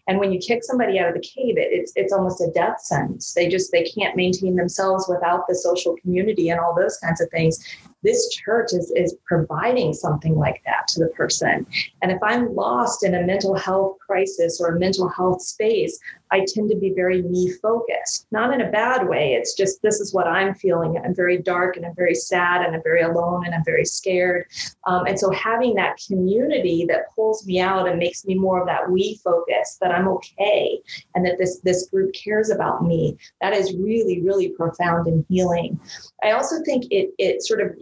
And 0.06 0.18
when 0.18 0.32
you 0.32 0.38
kick 0.38 0.62
somebody 0.62 0.98
out 0.98 1.08
of 1.08 1.14
the 1.14 1.20
cave, 1.20 1.56
it, 1.58 1.68
it's 1.70 1.92
it's 1.96 2.12
almost 2.12 2.40
a 2.40 2.50
death 2.52 2.80
sentence. 2.80 3.32
They 3.34 3.48
just 3.48 3.72
they 3.72 3.84
can't 3.84 4.16
maintain 4.16 4.56
themselves 4.56 5.06
without 5.08 5.46
the 5.48 5.54
social 5.54 5.96
community 5.96 6.50
and 6.50 6.60
all 6.60 6.74
those 6.74 6.98
kinds 6.98 7.20
of 7.20 7.30
things 7.30 7.64
this 8.02 8.28
church 8.30 8.72
is, 8.72 8.92
is 8.96 9.16
providing 9.24 9.92
something 9.92 10.36
like 10.36 10.62
that 10.66 10.88
to 10.88 11.00
the 11.00 11.08
person. 11.08 11.66
And 12.02 12.10
if 12.10 12.18
I'm 12.22 12.54
lost 12.54 13.04
in 13.04 13.14
a 13.14 13.22
mental 13.22 13.56
health 13.56 13.98
crisis 14.04 14.60
or 14.60 14.74
a 14.74 14.78
mental 14.78 15.08
health 15.08 15.42
space, 15.42 15.98
I 16.32 16.46
tend 16.48 16.70
to 16.70 16.76
be 16.76 16.92
very 16.94 17.22
me 17.22 17.50
focused, 17.62 18.26
not 18.32 18.54
in 18.54 18.62
a 18.62 18.70
bad 18.70 19.06
way. 19.06 19.34
It's 19.34 19.54
just 19.54 19.82
this 19.82 20.00
is 20.00 20.14
what 20.14 20.26
I'm 20.26 20.54
feeling. 20.54 20.96
I'm 20.96 21.14
very 21.14 21.36
dark 21.36 21.76
and 21.76 21.84
I'm 21.84 21.94
very 21.94 22.14
sad 22.14 22.64
and 22.64 22.74
I'm 22.74 22.82
very 22.82 23.02
alone 23.02 23.44
and 23.44 23.54
I'm 23.54 23.64
very 23.64 23.84
scared. 23.84 24.46
Um, 24.86 25.04
and 25.06 25.18
so 25.18 25.30
having 25.30 25.74
that 25.74 25.98
community 26.06 26.86
that 26.88 27.14
pulls 27.14 27.46
me 27.46 27.60
out 27.60 27.86
and 27.86 27.98
makes 27.98 28.24
me 28.24 28.34
more 28.34 28.60
of 28.60 28.66
that 28.66 28.90
we 28.90 29.20
focus, 29.22 29.76
that 29.82 29.92
I'm 29.92 30.08
okay 30.08 30.80
and 31.14 31.24
that 31.26 31.36
this, 31.36 31.60
this 31.60 31.88
group 31.90 32.14
cares 32.14 32.48
about 32.48 32.82
me, 32.82 33.18
that 33.42 33.52
is 33.52 33.74
really, 33.74 34.22
really 34.22 34.48
profound 34.48 35.06
and 35.08 35.26
healing. 35.28 35.78
I 36.24 36.30
also 36.30 36.56
think 36.64 36.86
it, 36.90 37.10
it 37.18 37.42
sort 37.42 37.60
of 37.60 37.72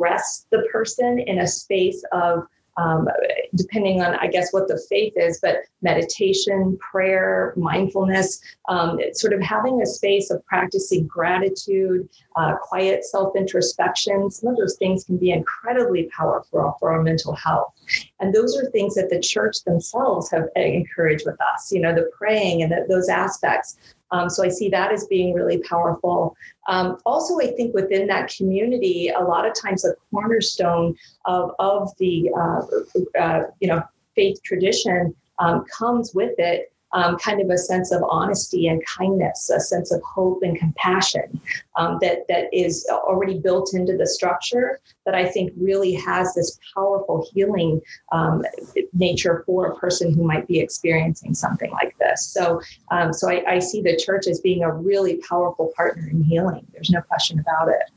the 0.51 0.67
person 0.73 1.19
in 1.19 1.41
a 1.41 1.47
space 1.47 2.03
of 2.13 2.47
um, 2.77 3.09
depending 3.57 4.01
on, 4.01 4.15
I 4.15 4.27
guess, 4.29 4.53
what 4.53 4.69
the 4.69 4.81
faith 4.89 5.13
is, 5.17 5.41
but 5.43 5.57
meditation, 5.83 6.79
prayer, 6.79 7.53
mindfulness, 7.57 8.41
um, 8.69 8.99
sort 9.13 9.33
of 9.33 9.43
having 9.43 9.83
a 9.83 9.87
space 9.87 10.31
of 10.31 10.45
practicing 10.47 11.07
gratitude, 11.07 12.09
uh, 12.37 12.55
quiet 12.57 13.05
self 13.05 13.37
introspection. 13.37 14.31
Some 14.31 14.51
of 14.51 14.57
those 14.57 14.77
things 14.77 15.05
can 15.05 15.19
be 15.19 15.31
incredibly 15.31 16.05
powerful 16.17 16.77
for 16.79 16.93
our 16.93 17.03
mental 17.03 17.35
health. 17.35 17.75
And 18.21 18.35
those 18.35 18.57
are 18.57 18.71
things 18.71 18.95
that 18.95 19.11
the 19.11 19.21
church 19.21 19.65
themselves 19.65 20.31
have 20.31 20.45
encouraged 20.57 21.25
with 21.27 21.39
us, 21.55 21.73
you 21.73 21.81
know, 21.81 21.95
the 21.95 22.11
praying 22.17 22.63
and 22.63 22.73
the, 22.73 22.87
those 22.89 23.09
aspects. 23.09 23.77
Um, 24.13 24.29
so 24.29 24.45
I 24.45 24.49
see 24.49 24.69
that 24.71 24.93
as 24.93 25.07
being 25.07 25.35
really 25.35 25.59
powerful. 25.59 26.37
Um, 26.69 26.99
also, 27.07 27.39
I 27.41 27.53
think 27.53 27.75
within 27.75 28.07
that 28.09 28.33
community, 28.35 29.09
a 29.09 29.21
lot 29.21 29.47
of 29.47 29.55
times 29.61 29.85
a 29.85 29.95
cornerstone 30.11 30.97
of, 31.25 31.53
of 31.59 31.97
the 31.99 32.31
uh, 32.37 33.19
uh, 33.21 33.43
you 33.61 33.69
know 33.69 33.83
faith 34.15 34.43
tradition 34.43 35.15
um, 35.39 35.65
comes 35.77 36.15
with 36.15 36.35
it 36.39 36.73
um, 36.93 37.17
kind 37.19 37.41
of 37.41 37.51
a 37.51 37.59
sense 37.59 37.93
of 37.93 38.03
honesty 38.09 38.67
and 38.67 38.85
kindness, 38.85 39.51
a 39.51 39.61
sense 39.61 39.93
of 39.93 40.03
hope 40.03 40.43
and 40.43 40.59
compassion 40.59 41.41
um, 41.77 41.99
that 42.01 42.27
that 42.29 42.53
is 42.53 42.87
already 42.91 43.39
built 43.39 43.75
into 43.75 43.97
the 43.97 44.07
structure 44.07 44.81
that 45.07 45.15
I 45.15 45.27
think 45.27 45.53
really 45.57 45.95
has 45.95 46.35
this 46.35 46.59
powerful 46.75 47.27
healing 47.33 47.81
um, 48.13 48.45
nature 48.93 49.43
for 49.47 49.69
a 49.69 49.77
person 49.77 50.13
who 50.13 50.25
might 50.25 50.47
be 50.47 50.59
experiencing 50.61 51.35
something 51.35 51.71
like 51.71 51.97
this. 51.99 52.27
So, 52.27 52.61
um, 52.91 53.13
so 53.13 53.31
I, 53.31 53.45
I 53.47 53.59
see 53.59 53.83
the 53.83 53.97
church 53.97 54.27
as 54.27 54.41
being 54.41 54.63
a 54.63 54.73
really 54.73 55.17
powerful 55.29 55.73
partner 55.77 56.09
in 56.09 56.23
healing. 56.23 56.67
There's 56.73 56.91
no 56.91 57.01
question 57.03 57.39
about 57.39 57.69
it. 57.69 57.91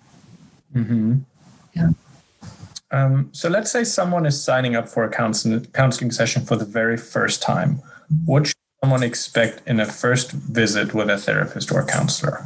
Mm-hmm. 0.75 1.17
Yeah. 1.73 1.89
Um, 2.91 3.29
so 3.31 3.49
let's 3.49 3.71
say 3.71 3.83
someone 3.83 4.25
is 4.25 4.41
signing 4.41 4.75
up 4.75 4.87
for 4.87 5.03
a 5.03 5.09
counseling, 5.09 5.65
counseling 5.65 6.11
session 6.11 6.45
for 6.45 6.55
the 6.55 6.65
very 6.65 6.95
first 6.95 7.41
time. 7.41 7.81
What 8.25 8.47
should 8.47 8.55
someone 8.83 9.01
expect 9.01 9.65
in 9.65 9.79
a 9.79 9.85
first 9.85 10.33
visit 10.33 10.93
with 10.93 11.09
a 11.09 11.17
therapist 11.17 11.71
or 11.71 11.85
counselor? 11.85 12.45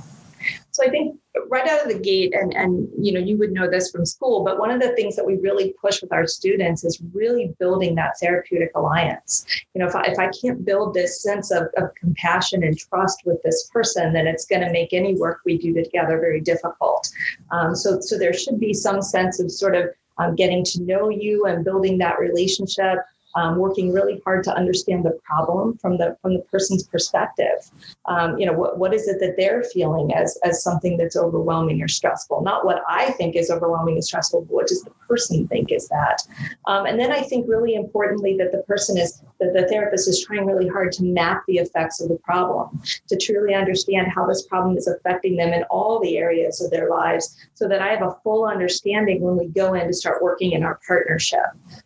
So 0.69 0.83
I 0.85 0.89
think 0.89 1.19
right 1.49 1.67
out 1.67 1.81
of 1.81 1.91
the 1.91 1.97
gate, 1.97 2.35
and 2.35 2.53
and 2.53 2.87
you 2.99 3.11
know 3.11 3.19
you 3.19 3.35
would 3.39 3.51
know 3.51 3.67
this 3.67 3.89
from 3.89 4.05
school, 4.05 4.43
but 4.43 4.59
one 4.59 4.69
of 4.69 4.79
the 4.79 4.91
things 4.95 5.15
that 5.15 5.25
we 5.25 5.37
really 5.37 5.73
push 5.81 5.99
with 5.99 6.13
our 6.13 6.27
students 6.27 6.83
is 6.83 7.01
really 7.11 7.55
building 7.59 7.95
that 7.95 8.19
therapeutic 8.21 8.69
alliance. 8.75 9.47
You 9.73 9.79
know, 9.79 9.87
if 9.87 9.95
I, 9.95 10.03
if 10.03 10.19
I 10.19 10.29
can't 10.39 10.63
build 10.63 10.93
this 10.93 11.23
sense 11.23 11.49
of, 11.49 11.63
of 11.77 11.95
compassion 11.95 12.63
and 12.63 12.77
trust 12.77 13.23
with 13.25 13.41
this 13.41 13.67
person, 13.73 14.13
then 14.13 14.27
it's 14.27 14.45
going 14.45 14.61
to 14.61 14.71
make 14.71 14.93
any 14.93 15.15
work 15.15 15.39
we 15.43 15.57
do 15.57 15.73
together 15.73 16.19
very 16.19 16.41
difficult. 16.41 17.09
Um, 17.49 17.75
so 17.75 17.99
so 17.99 18.19
there 18.19 18.33
should 18.33 18.59
be 18.59 18.75
some 18.75 19.01
sense 19.01 19.39
of 19.39 19.51
sort 19.51 19.75
of 19.75 19.85
um, 20.19 20.35
getting 20.35 20.63
to 20.65 20.83
know 20.83 21.09
you 21.09 21.45
and 21.45 21.65
building 21.65 21.97
that 21.97 22.19
relationship 22.19 22.99
um, 23.37 23.57
working 23.57 23.93
really 23.93 24.19
hard 24.25 24.43
to 24.43 24.55
understand 24.55 25.05
the 25.05 25.17
problem 25.23 25.77
from 25.77 25.97
the 25.97 26.17
from 26.21 26.33
the 26.33 26.41
person's 26.51 26.83
perspective. 26.87 27.69
Um, 28.05 28.37
you 28.39 28.47
know, 28.47 28.53
what, 28.53 28.79
what 28.79 28.95
is 28.95 29.07
it 29.07 29.19
that 29.19 29.35
they're 29.37 29.63
feeling 29.63 30.11
as 30.13 30.39
as 30.43 30.63
something 30.63 30.97
that's 30.97 31.15
overwhelming 31.15 31.81
or 31.83 31.87
stressful? 31.87 32.41
Not 32.41 32.65
what 32.65 32.81
I 32.89 33.11
think 33.11 33.35
is 33.35 33.51
overwhelming 33.51 33.93
and 33.93 34.03
stressful, 34.03 34.41
but 34.41 34.53
what 34.53 34.67
does 34.67 34.81
the 34.81 34.89
person 35.07 35.47
think 35.47 35.71
is 35.71 35.87
that? 35.89 36.23
Um, 36.65 36.87
and 36.87 36.99
then 36.99 37.11
I 37.11 37.21
think 37.21 37.47
really 37.47 37.75
importantly 37.75 38.35
that 38.37 38.51
the 38.51 38.63
person 38.63 38.97
is 38.97 39.21
that 39.39 39.53
the 39.53 39.67
therapist 39.67 40.07
is 40.07 40.23
trying 40.25 40.45
really 40.45 40.67
hard 40.67 40.91
to 40.93 41.03
map 41.03 41.43
the 41.47 41.57
effects 41.57 42.01
of 42.01 42.09
the 42.09 42.17
problem, 42.17 42.81
to 43.07 43.17
truly 43.17 43.53
understand 43.53 44.07
how 44.07 44.25
this 44.25 44.45
problem 44.47 44.77
is 44.77 44.87
affecting 44.87 45.35
them 45.35 45.53
in 45.53 45.63
all 45.63 45.99
the 45.99 46.17
areas 46.17 46.61
of 46.61 46.71
their 46.71 46.89
lives, 46.89 47.35
so 47.53 47.67
that 47.67 47.81
I 47.81 47.89
have 47.89 48.01
a 48.01 48.17
full 48.23 48.45
understanding 48.45 49.21
when 49.21 49.37
we 49.37 49.47
go 49.47 49.73
in 49.73 49.87
to 49.87 49.93
start 49.93 50.23
working 50.23 50.51
in 50.51 50.63
our 50.63 50.79
partnership. 50.87 51.45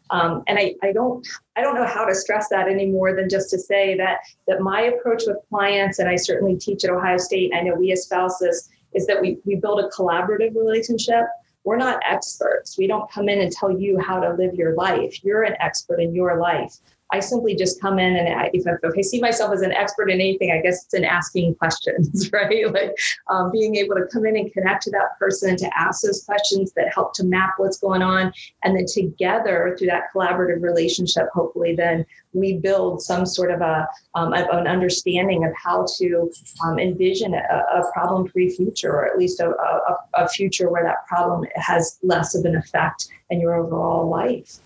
Um, 0.10 0.44
and 0.48 0.58
I, 0.58 0.76
I 0.84 0.92
don't 0.92 1.26
I 1.56 1.62
don't 1.62 1.76
know 1.76 1.86
how 1.86 2.06
to 2.06 2.16
stress 2.16 2.48
that 2.50 2.68
any 2.68 2.86
more 2.86 3.16
than 3.16 3.30
just 3.30 3.50
to 3.52 3.60
say 3.60 3.96
that 3.98 4.20
that 4.48 4.62
my 4.62 4.82
approach 4.82 5.24
with 5.28 5.38
clients, 5.50 6.00
and 6.00 6.10
I 6.10 6.16
certainly 6.16 6.58
teach 6.58 6.84
at 6.84 6.90
Ohio 6.90 7.18
State, 7.18 7.52
I 7.54 7.62
know 7.62 7.76
we 7.76 7.92
espouse 7.92 8.40
this, 8.40 8.70
is 8.94 9.06
that 9.08 9.22
we 9.22 9.40
we 9.46 9.56
build 9.56 9.80
a 9.80 9.90
collaborative 9.90 10.56
relationship 10.56 11.26
we're 11.64 11.78
not 11.78 12.02
experts. 12.10 12.78
We 12.78 12.88
don't 12.88 13.10
come 13.12 13.30
in 13.30 13.40
and 13.40 13.52
tell 13.52 13.72
you 13.72 14.00
how 14.00 14.20
to 14.20 14.34
live 14.34 14.56
your 14.56 14.74
life. 14.74 15.24
You're 15.24 15.44
an 15.44 15.56
expert 15.60 16.00
in 16.00 16.16
your 16.16 16.40
life. 16.40 16.76
I 17.12 17.20
simply 17.20 17.56
just 17.56 17.82
come 17.82 18.00
in 18.00 18.16
and 18.16 18.28
I, 18.40 18.50
if, 18.54 18.66
I, 18.66 19.02
see 19.02 19.20
myself 19.20 19.54
as 19.54 19.62
an 19.62 19.74
expert 19.74 20.10
in 20.10 20.22
anything, 20.22 20.52
I 20.52 20.62
guess 20.62 20.86
it's 20.86 20.94
in 20.94 21.04
asking 21.04 21.56
questions, 21.56 22.30
right? 22.34 22.72
Like 22.72 22.96
um, 23.30 23.52
being 23.52 23.76
able 23.76 23.96
to 23.96 24.08
come 24.12 24.26
in 24.26 24.38
and 24.38 24.52
connect 24.54 24.84
to 24.84 24.92
that 24.92 25.18
person 25.20 25.58
to 25.58 25.70
ask 25.78 26.04
those 26.04 26.24
questions 26.24 26.72
that 26.74 26.94
help 26.94 27.14
to 27.16 27.26
map 27.26 27.54
what's 27.58 27.78
going 27.78 28.02
on. 28.02 28.32
And 28.64 28.78
then 28.78 28.86
together 28.86 29.76
through 29.78 29.88
that 29.88 30.06
collaborative 30.16 30.62
relationship, 30.62 31.28
hopefully 31.34 31.76
then 31.76 32.06
we 32.34 32.58
build 32.58 33.02
some 33.02 33.26
sort 33.26 33.52
of 33.52 33.62
a 33.62 33.88
um, 34.16 34.34
an 34.34 34.68
understanding 34.68 35.44
of 35.44 35.52
how 35.56 35.86
to 35.98 36.32
um, 36.64 36.80
envision 36.80 37.34
a, 37.34 37.38
a 37.38 37.92
problem-free 37.92 38.52
future, 38.56 38.92
or 38.92 39.06
at 39.06 39.18
least 39.18 39.40
a, 39.40 39.50
a, 39.50 39.98
a 40.24 40.30
future 40.30 40.70
where 40.70 40.84
that 40.84 41.06
problem 41.08 41.46
has 41.56 42.00
less 42.04 42.36
of 42.36 42.46
an 42.46 42.56
effect 42.56 43.08
in 43.30 43.42
your 43.42 43.56
overall 43.56 44.10
life. 44.10 44.60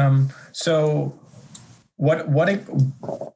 Um, 0.00 0.30
so, 0.52 1.18
what 1.96 2.28
what 2.28 2.48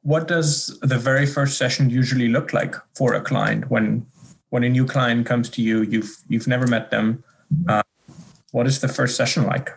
what 0.01 0.27
does 0.27 0.77
the 0.81 0.97
very 0.97 1.25
first 1.25 1.57
session 1.57 1.89
usually 1.89 2.27
look 2.27 2.53
like 2.53 2.75
for 2.95 3.13
a 3.13 3.21
client 3.21 3.69
when 3.69 4.05
when 4.49 4.63
a 4.63 4.69
new 4.69 4.85
client 4.85 5.25
comes 5.25 5.49
to 5.51 5.61
you? 5.61 5.83
You've 5.83 6.15
you've 6.27 6.47
never 6.47 6.67
met 6.67 6.91
them. 6.91 7.23
Uh, 7.67 7.83
what 8.51 8.67
is 8.67 8.79
the 8.81 8.87
first 8.87 9.15
session 9.15 9.45
like? 9.45 9.69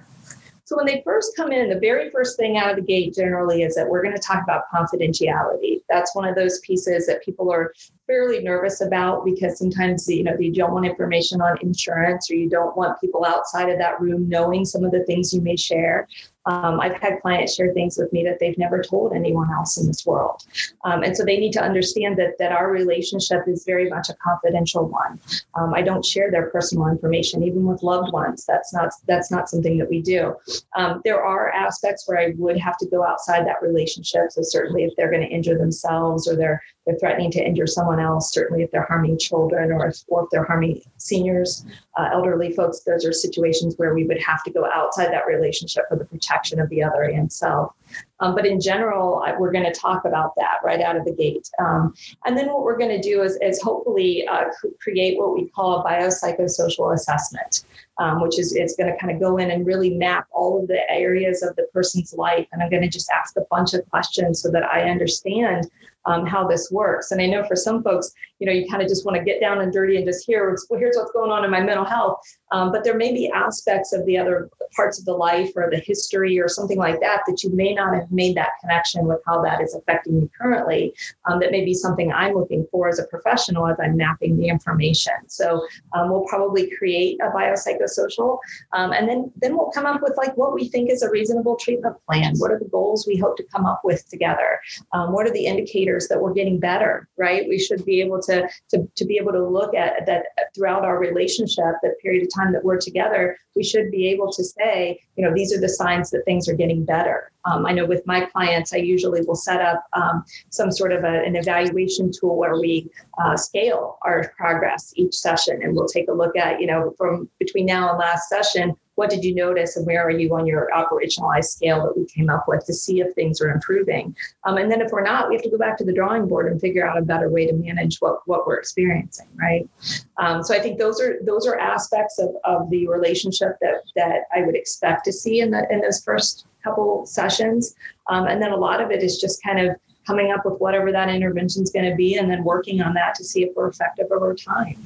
So 0.68 0.76
when 0.76 0.84
they 0.84 1.00
first 1.02 1.34
come 1.34 1.50
in, 1.50 1.70
the 1.70 1.80
very 1.80 2.10
first 2.10 2.36
thing 2.36 2.58
out 2.58 2.68
of 2.68 2.76
the 2.76 2.82
gate 2.82 3.14
generally 3.14 3.62
is 3.62 3.74
that 3.74 3.88
we're 3.88 4.02
going 4.02 4.14
to 4.14 4.20
talk 4.20 4.42
about 4.42 4.64
confidentiality. 4.70 5.80
That's 5.88 6.14
one 6.14 6.28
of 6.28 6.34
those 6.34 6.58
pieces 6.58 7.06
that 7.06 7.24
people 7.24 7.50
are 7.50 7.72
fairly 8.06 8.42
nervous 8.42 8.82
about 8.82 9.24
because 9.24 9.58
sometimes 9.58 10.06
you 10.08 10.22
know 10.22 10.36
you 10.38 10.52
don't 10.52 10.72
want 10.72 10.84
information 10.84 11.40
on 11.40 11.56
insurance 11.62 12.30
or 12.30 12.34
you 12.34 12.50
don't 12.50 12.76
want 12.76 13.00
people 13.00 13.24
outside 13.24 13.70
of 13.70 13.78
that 13.78 13.98
room 13.98 14.28
knowing 14.28 14.66
some 14.66 14.84
of 14.84 14.90
the 14.90 15.04
things 15.04 15.32
you 15.32 15.40
may 15.40 15.56
share 15.56 16.06
um, 16.48 16.80
I've 16.80 16.96
had 17.00 17.20
clients 17.20 17.54
share 17.54 17.72
things 17.74 17.98
with 17.98 18.12
me 18.12 18.24
that 18.24 18.38
they've 18.40 18.56
never 18.58 18.82
told 18.82 19.12
anyone 19.12 19.52
else 19.52 19.78
in 19.78 19.86
this 19.86 20.06
world. 20.06 20.44
Um, 20.84 21.02
and 21.02 21.16
so 21.16 21.24
they 21.24 21.36
need 21.36 21.52
to 21.52 21.62
understand 21.62 22.16
that, 22.18 22.38
that 22.38 22.52
our 22.52 22.70
relationship 22.70 23.46
is 23.46 23.64
very 23.64 23.88
much 23.90 24.08
a 24.08 24.14
confidential 24.14 24.88
one. 24.88 25.20
Um, 25.54 25.74
I 25.74 25.82
don't 25.82 26.04
share 26.04 26.30
their 26.30 26.50
personal 26.50 26.88
information, 26.88 27.42
even 27.42 27.64
with 27.66 27.82
loved 27.82 28.12
ones. 28.12 28.46
That's 28.46 28.72
not, 28.72 28.90
that's 29.06 29.30
not 29.30 29.48
something 29.48 29.76
that 29.78 29.90
we 29.90 30.00
do. 30.00 30.34
Um, 30.74 31.02
there 31.04 31.22
are 31.22 31.50
aspects 31.50 32.08
where 32.08 32.18
I 32.18 32.34
would 32.38 32.58
have 32.58 32.78
to 32.78 32.86
go 32.86 33.04
outside 33.04 33.46
that 33.46 33.62
relationship. 33.62 34.30
So 34.30 34.42
certainly 34.42 34.84
if 34.84 34.96
they're 34.96 35.10
going 35.10 35.22
to 35.22 35.28
injure 35.28 35.58
themselves 35.58 36.26
or 36.26 36.34
they're, 36.34 36.62
they're 36.88 36.98
threatening 36.98 37.30
to 37.30 37.44
injure 37.44 37.66
someone 37.66 38.00
else, 38.00 38.32
certainly 38.32 38.62
if 38.62 38.70
they're 38.70 38.86
harming 38.88 39.18
children 39.18 39.70
or 39.70 39.88
if, 39.88 40.02
or 40.08 40.24
if 40.24 40.30
they're 40.30 40.44
harming 40.44 40.80
seniors, 40.96 41.66
uh, 41.98 42.08
elderly 42.12 42.50
folks, 42.52 42.80
those 42.80 43.04
are 43.04 43.12
situations 43.12 43.74
where 43.76 43.92
we 43.92 44.04
would 44.04 44.20
have 44.22 44.42
to 44.44 44.50
go 44.50 44.66
outside 44.72 45.12
that 45.12 45.26
relationship 45.26 45.84
for 45.90 45.98
the 45.98 46.04
protection 46.06 46.58
of 46.58 46.68
the 46.70 46.82
other 46.82 47.02
and 47.02 47.30
self. 47.30 47.74
Um, 48.20 48.34
but 48.34 48.46
in 48.46 48.58
general, 48.58 49.22
I, 49.24 49.36
we're 49.36 49.52
going 49.52 49.70
to 49.70 49.78
talk 49.78 50.06
about 50.06 50.34
that 50.36 50.56
right 50.64 50.80
out 50.80 50.96
of 50.96 51.04
the 51.04 51.12
gate. 51.12 51.50
Um, 51.58 51.92
and 52.24 52.38
then 52.38 52.46
what 52.46 52.62
we're 52.62 52.78
going 52.78 52.90
to 52.90 53.02
do 53.02 53.22
is, 53.22 53.38
is 53.42 53.60
hopefully 53.60 54.26
uh, 54.26 54.44
create 54.80 55.18
what 55.18 55.34
we 55.34 55.48
call 55.48 55.80
a 55.80 55.84
biopsychosocial 55.84 56.94
assessment, 56.94 57.64
um, 57.98 58.22
which 58.22 58.38
is 58.38 58.54
it's 58.54 58.76
going 58.76 58.90
to 58.90 58.98
kind 58.98 59.12
of 59.12 59.20
go 59.20 59.36
in 59.36 59.50
and 59.50 59.66
really 59.66 59.90
map 59.90 60.26
all 60.32 60.62
of 60.62 60.68
the 60.68 60.90
areas 60.90 61.42
of 61.42 61.54
the 61.56 61.66
person's 61.72 62.14
life. 62.14 62.46
And 62.52 62.62
I'm 62.62 62.70
going 62.70 62.82
to 62.82 62.88
just 62.88 63.10
ask 63.10 63.36
a 63.36 63.44
bunch 63.50 63.74
of 63.74 63.88
questions 63.90 64.40
so 64.40 64.50
that 64.52 64.64
I 64.64 64.88
understand 64.88 65.70
um, 66.08 66.26
how 66.26 66.46
this 66.46 66.70
works. 66.70 67.10
And 67.10 67.20
I 67.20 67.26
know 67.26 67.44
for 67.44 67.54
some 67.56 67.82
folks, 67.82 68.12
you 68.38 68.46
know, 68.46 68.52
you 68.52 68.68
kind 68.68 68.82
of 68.82 68.88
just 68.88 69.04
want 69.04 69.16
to 69.16 69.24
get 69.24 69.40
down 69.40 69.60
and 69.60 69.72
dirty 69.72 69.96
and 69.96 70.06
just 70.06 70.26
hear, 70.26 70.56
well, 70.70 70.78
here's 70.78 70.96
what's 70.96 71.12
going 71.12 71.30
on 71.30 71.44
in 71.44 71.50
my 71.50 71.60
mental 71.60 71.84
health. 71.84 72.20
Um, 72.52 72.72
but 72.72 72.84
there 72.84 72.96
may 72.96 73.12
be 73.12 73.30
aspects 73.30 73.92
of 73.92 74.04
the 74.06 74.16
other 74.16 74.48
parts 74.74 74.98
of 74.98 75.04
the 75.04 75.12
life 75.12 75.50
or 75.56 75.68
the 75.70 75.78
history 75.78 76.38
or 76.38 76.48
something 76.48 76.78
like 76.78 77.00
that 77.00 77.22
that 77.26 77.42
you 77.42 77.50
may 77.50 77.74
not 77.74 77.94
have 77.94 78.10
made 78.10 78.36
that 78.36 78.52
connection 78.60 79.06
with 79.06 79.20
how 79.26 79.42
that 79.42 79.60
is 79.60 79.74
affecting 79.74 80.20
you 80.20 80.30
currently. 80.40 80.94
Um, 81.26 81.40
that 81.40 81.50
may 81.50 81.64
be 81.64 81.74
something 81.74 82.12
I'm 82.12 82.34
looking 82.34 82.66
for 82.70 82.88
as 82.88 82.98
a 82.98 83.04
professional 83.04 83.66
as 83.66 83.76
I'm 83.82 83.96
mapping 83.96 84.36
the 84.38 84.48
information. 84.48 85.12
So 85.26 85.66
um, 85.92 86.10
we'll 86.10 86.24
probably 86.24 86.70
create 86.76 87.18
a 87.20 87.30
biopsychosocial, 87.30 88.38
um, 88.72 88.92
and 88.92 89.08
then 89.08 89.32
then 89.36 89.56
we'll 89.56 89.70
come 89.70 89.86
up 89.86 90.02
with 90.02 90.16
like 90.16 90.36
what 90.36 90.54
we 90.54 90.68
think 90.68 90.90
is 90.90 91.02
a 91.02 91.10
reasonable 91.10 91.56
treatment 91.56 91.96
plan. 92.06 92.34
What 92.36 92.50
are 92.50 92.58
the 92.58 92.66
goals 92.66 93.06
we 93.06 93.16
hope 93.16 93.36
to 93.38 93.44
come 93.44 93.66
up 93.66 93.82
with 93.84 94.08
together? 94.08 94.60
Um, 94.92 95.12
what 95.12 95.26
are 95.26 95.32
the 95.32 95.46
indicators 95.46 96.08
that 96.08 96.20
we're 96.20 96.34
getting 96.34 96.58
better? 96.58 97.08
Right? 97.16 97.48
We 97.48 97.58
should 97.58 97.84
be 97.84 98.00
able 98.00 98.20
to 98.22 98.27
to 98.28 98.88
to 98.98 99.04
be 99.04 99.18
able 99.20 99.32
to 99.32 99.44
look 99.46 99.74
at 99.74 100.06
that 100.06 100.26
throughout 100.54 100.84
our 100.84 100.98
relationship, 100.98 101.74
that 101.82 101.98
period 102.02 102.22
of 102.22 102.28
time 102.34 102.52
that 102.52 102.64
we're 102.64 102.78
together. 102.78 103.36
We 103.56 103.64
should 103.64 103.90
be 103.90 104.08
able 104.08 104.30
to 104.32 104.44
say, 104.44 105.00
you 105.16 105.24
know, 105.24 105.34
these 105.34 105.52
are 105.52 105.60
the 105.60 105.68
signs 105.68 106.10
that 106.10 106.24
things 106.24 106.48
are 106.48 106.54
getting 106.54 106.84
better. 106.84 107.32
Um, 107.44 107.66
I 107.66 107.72
know 107.72 107.86
with 107.86 108.06
my 108.06 108.20
clients, 108.26 108.72
I 108.72 108.76
usually 108.76 109.22
will 109.22 109.34
set 109.34 109.60
up 109.60 109.84
um, 109.94 110.24
some 110.50 110.70
sort 110.70 110.92
of 110.92 111.02
a, 111.04 111.22
an 111.24 111.34
evaluation 111.34 112.12
tool 112.12 112.36
where 112.36 112.58
we 112.60 112.90
uh, 113.22 113.36
scale 113.36 113.98
our 114.02 114.32
progress 114.36 114.92
each 114.96 115.14
session, 115.14 115.62
and 115.62 115.74
we'll 115.74 115.88
take 115.88 116.08
a 116.08 116.12
look 116.12 116.36
at, 116.36 116.60
you 116.60 116.66
know, 116.66 116.94
from 116.98 117.28
between 117.38 117.66
now 117.66 117.90
and 117.90 117.98
last 117.98 118.28
session, 118.28 118.76
what 118.98 119.10
did 119.10 119.24
you 119.24 119.32
notice 119.34 119.76
and 119.76 119.86
where 119.86 120.04
are 120.04 120.10
you 120.10 120.34
on 120.34 120.44
your 120.44 120.68
operationalized 120.74 121.44
scale 121.44 121.84
that 121.84 121.96
we 121.96 122.04
came 122.04 122.28
up 122.28 122.46
with 122.48 122.66
to 122.66 122.74
see 122.74 123.00
if 123.00 123.14
things 123.14 123.40
are 123.40 123.48
improving? 123.48 124.14
Um, 124.42 124.56
and 124.56 124.70
then 124.70 124.80
if 124.80 124.90
we're 124.90 125.04
not 125.04 125.28
we 125.28 125.36
have 125.36 125.42
to 125.42 125.50
go 125.50 125.56
back 125.56 125.78
to 125.78 125.84
the 125.84 125.92
drawing 125.92 126.26
board 126.26 126.50
and 126.50 126.60
figure 126.60 126.84
out 126.84 126.98
a 126.98 127.02
better 127.02 127.30
way 127.30 127.46
to 127.46 127.52
manage 127.52 127.98
what, 127.98 128.26
what 128.26 128.44
we're 128.44 128.58
experiencing 128.58 129.28
right? 129.36 129.68
Um, 130.16 130.42
so 130.42 130.52
i 130.52 130.58
think 130.58 130.78
those 130.78 131.00
are 131.00 131.18
those 131.22 131.46
are 131.46 131.56
aspects 131.58 132.18
of, 132.18 132.30
of 132.42 132.68
the 132.70 132.88
relationship 132.88 133.56
that 133.60 133.84
that 133.94 134.22
i 134.34 134.42
would 134.42 134.56
expect 134.56 135.04
to 135.04 135.12
see 135.12 135.40
in 135.40 135.52
the 135.52 135.64
in 135.70 135.80
those 135.80 136.02
first 136.02 136.46
couple 136.64 137.06
sessions. 137.06 137.74
Um, 138.08 138.26
and 138.26 138.42
then 138.42 138.52
a 138.52 138.56
lot 138.56 138.80
of 138.80 138.90
it 138.90 139.02
is 139.02 139.18
just 139.18 139.42
kind 139.42 139.60
of 139.60 139.76
coming 140.06 140.32
up 140.32 140.44
with 140.44 140.58
whatever 140.58 140.90
that 140.90 141.08
intervention 141.08 141.62
is 141.62 141.70
going 141.70 141.88
to 141.88 141.94
be 141.94 142.16
and 142.16 142.30
then 142.30 142.42
working 142.42 142.80
on 142.80 142.94
that 142.94 143.14
to 143.16 143.24
see 143.24 143.42
if 143.42 143.54
we're 143.54 143.68
effective 143.68 144.06
over 144.10 144.34
time 144.34 144.76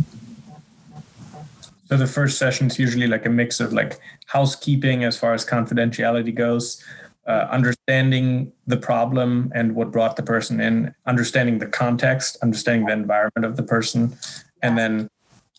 so 1.93 1.99
the 1.99 2.07
first 2.07 2.39
session 2.39 2.69
is 2.69 2.79
usually 2.79 3.07
like 3.07 3.27
a 3.27 3.29
mix 3.29 3.61
of 3.61 3.75
like 3.75 4.01
housekeeping 4.25 5.05
as 5.05 5.15
far 5.15 5.35
as 5.35 5.45
confidentiality 5.45 6.35
goes, 6.35 6.83
uh, 7.27 7.47
understanding 7.51 8.51
the 8.67 8.79
problem 8.79 9.53
and 9.55 9.75
what 9.75 9.93
brought 9.93 10.17
the 10.17 10.23
person 10.23 10.59
in, 10.59 10.95
understanding 11.05 11.59
the 11.59 11.67
context, 11.67 12.39
understanding 12.41 12.87
the 12.87 12.95
environment 12.95 13.45
of 13.45 13.59
the 13.59 13.63
person, 13.63 14.17
and 14.63 14.79
then 14.79 15.11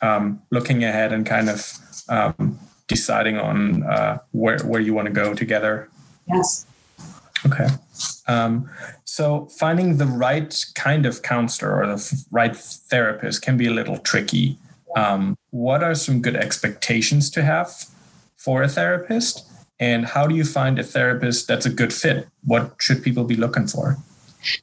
um, 0.02 0.42
looking 0.50 0.84
ahead 0.84 1.14
and 1.14 1.24
kind 1.24 1.52
of 1.52 1.72
um, 2.10 2.58
deciding 2.88 3.38
on 3.38 3.84
uh, 3.84 4.18
where 4.32 4.58
where 4.62 4.82
you 4.82 4.96
want 4.96 5.06
to 5.06 5.14
go 5.14 5.36
together. 5.36 5.88
Yes. 6.28 6.66
Okay. 7.46 7.68
Um, 8.28 8.68
so 9.06 9.46
finding 9.60 9.98
the 9.98 10.08
right 10.08 10.66
kind 10.74 11.06
of 11.06 11.22
counselor 11.22 11.76
or 11.76 11.86
the 11.86 12.26
right 12.32 12.56
therapist 12.56 13.44
can 13.44 13.56
be 13.56 13.68
a 13.68 13.72
little 13.72 14.00
tricky. 14.00 14.58
Um, 14.96 15.38
what 15.52 15.84
are 15.84 15.96
some 15.96 16.22
good 16.22 16.36
expectations 16.36 17.30
to 17.32 17.44
have 17.44 17.86
for 18.38 18.64
a 18.64 18.68
therapist? 18.68 19.50
And 19.80 20.06
how 20.06 20.28
do 20.28 20.36
you 20.36 20.44
find 20.44 20.80
a 20.80 20.84
therapist 20.84 21.48
that's 21.48 21.66
a 21.66 21.70
good 21.70 21.94
fit? 21.94 22.28
What 22.44 22.76
should 22.80 23.04
people 23.04 23.24
be 23.24 23.36
looking 23.36 23.68
for? 23.68 23.98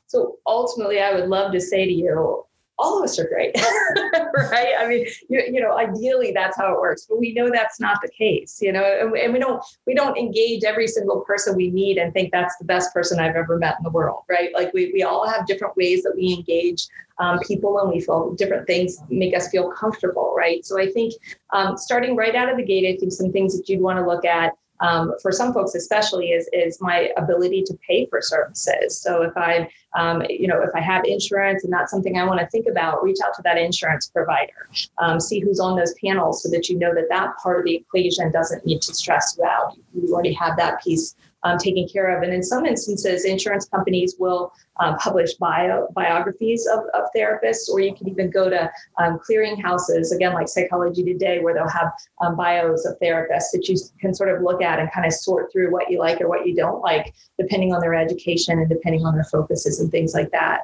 So 0.07 0.37
ultimately, 0.47 1.01
I 1.01 1.15
would 1.15 1.29
love 1.29 1.53
to 1.53 1.61
say 1.61 1.85
to 1.85 1.93
you, 1.93 2.45
all 2.81 2.99
of 2.99 3.05
us 3.05 3.19
are 3.19 3.29
great, 3.29 3.55
right? 4.51 4.75
I 4.79 4.87
mean, 4.89 5.07
you, 5.29 5.43
you 5.53 5.61
know, 5.61 5.77
ideally 5.77 6.33
that's 6.33 6.57
how 6.57 6.73
it 6.75 6.81
works, 6.81 7.07
but 7.09 7.19
we 7.19 7.33
know 7.35 7.51
that's 7.51 7.79
not 7.79 7.99
the 8.03 8.09
case, 8.09 8.59
you 8.63 8.73
know, 8.73 8.83
and, 8.83 9.15
and 9.17 9.33
we 9.33 9.39
don't 9.39 9.63
we 9.87 9.95
don't 9.95 10.17
engage 10.17 10.65
every 10.65 10.87
single 10.87 11.21
person 11.21 11.57
we 11.57 11.71
meet 11.71 11.99
and 11.99 12.13
think 12.13 12.33
that's 12.33 12.57
the 12.57 12.65
best 12.65 12.93
person 12.93 13.21
I've 13.21 13.37
ever 13.37 13.59
met 13.59 13.77
in 13.79 13.85
the 13.85 13.91
world, 13.91 14.25
right? 14.29 14.51
Like 14.55 14.73
we 14.73 14.91
we 14.93 15.03
all 15.03 15.29
have 15.29 15.47
different 15.47 15.77
ways 15.77 16.03
that 16.03 16.15
we 16.17 16.33
engage 16.33 16.87
um, 17.19 17.39
people 17.41 17.79
and 17.79 17.91
we 17.91 18.01
feel 18.01 18.33
different 18.33 18.67
things 18.67 18.99
make 19.11 19.37
us 19.37 19.49
feel 19.49 19.71
comfortable, 19.71 20.35
right? 20.37 20.65
So 20.65 20.81
I 20.81 20.91
think 20.91 21.15
um, 21.53 21.77
starting 21.77 22.17
right 22.17 22.35
out 22.35 22.49
of 22.49 22.57
the 22.57 22.65
gate, 22.65 22.93
I 22.93 22.99
think 22.99 23.13
some 23.13 23.31
things 23.31 23.57
that 23.57 23.69
you'd 23.69 23.83
want 23.83 23.99
to 23.99 24.07
look 24.07 24.25
at 24.25 24.55
um, 24.81 25.13
for 25.23 25.33
some 25.33 25.53
folks 25.53 25.75
especially 25.75 26.29
is 26.31 26.49
is 26.53 26.81
my 26.81 27.11
ability 27.17 27.63
to 27.63 27.79
pay 27.87 28.07
for 28.07 28.21
services. 28.21 28.99
So 28.99 29.23
if 29.23 29.37
i 29.37 29.69
um, 29.97 30.23
you 30.29 30.47
know 30.47 30.63
if 30.63 30.71
i 30.75 30.81
have 30.81 31.05
insurance 31.05 31.65
and 31.65 31.73
that's 31.73 31.91
something 31.91 32.17
i 32.17 32.25
want 32.25 32.41
to 32.41 32.47
think 32.47 32.67
about 32.67 33.03
reach 33.03 33.19
out 33.25 33.35
to 33.35 33.43
that 33.43 33.59
insurance 33.59 34.09
provider. 34.09 34.69
Um, 34.99 35.21
see 35.21 35.41
who's 35.41 35.61
on 35.61 35.77
those 35.77 35.95
panels 36.03 36.43
so 36.43 36.51
that 36.51 36.69
you 36.69 36.79
know 36.79 36.95
that 36.95 37.09
that 37.09 37.37
part 37.43 37.59
of 37.59 37.65
the 37.65 37.77
equation 37.77 38.31
doesn't 38.33 38.65
need 38.65 38.83
to 38.83 38.95
stress 38.95 39.37
you 39.37 39.45
out. 39.45 39.77
You 39.95 40.13
already 40.13 40.33
have 40.35 40.57
that 40.57 40.83
piece 40.83 41.15
um, 41.43 41.59
taken 41.59 41.89
care 41.89 42.17
of. 42.17 42.23
And 42.23 42.33
in 42.33 42.43
some 42.43 42.67
instances, 42.67 43.25
insurance 43.25 43.67
companies 43.67 44.17
will 44.19 44.53
um, 44.79 44.97
publish 44.97 45.35
bio, 45.35 45.89
biographies 45.95 46.67
of, 46.67 46.81
of 46.95 47.09
therapists, 47.15 47.69
or 47.71 47.81
you 47.81 47.95
can 47.95 48.09
even 48.09 48.31
go 48.31 48.49
to 48.49 48.71
um, 48.99 49.19
clearinghouses, 49.29 50.15
again, 50.15 50.33
like 50.33 50.49
Psychology 50.49 51.03
Today, 51.03 51.41
where 51.41 51.55
they'll 51.55 51.69
have 51.69 51.93
um, 52.21 52.37
bios 52.37 52.87
of 52.87 52.99
therapists 53.01 53.51
that 53.53 53.67
you 53.69 53.77
can 54.01 54.15
sort 54.15 54.31
of 54.35 54.43
look 54.43 54.63
at 54.63 54.79
and 54.79 54.91
kind 54.93 55.07
of 55.07 55.13
sort 55.13 55.53
through 55.53 55.71
what 55.71 55.91
you 55.91 55.99
like 55.99 56.21
or 56.21 56.29
what 56.29 56.47
you 56.47 56.55
don't 56.55 56.81
like, 56.81 57.15
depending 57.39 57.75
on 57.75 57.81
their 57.81 57.95
education 57.95 58.59
and 58.59 58.69
depending 58.69 59.05
on 59.05 59.15
their 59.15 59.25
focuses 59.25 59.81
and 59.81 59.91
things 59.91 60.15
like 60.15 60.31
that. 60.31 60.63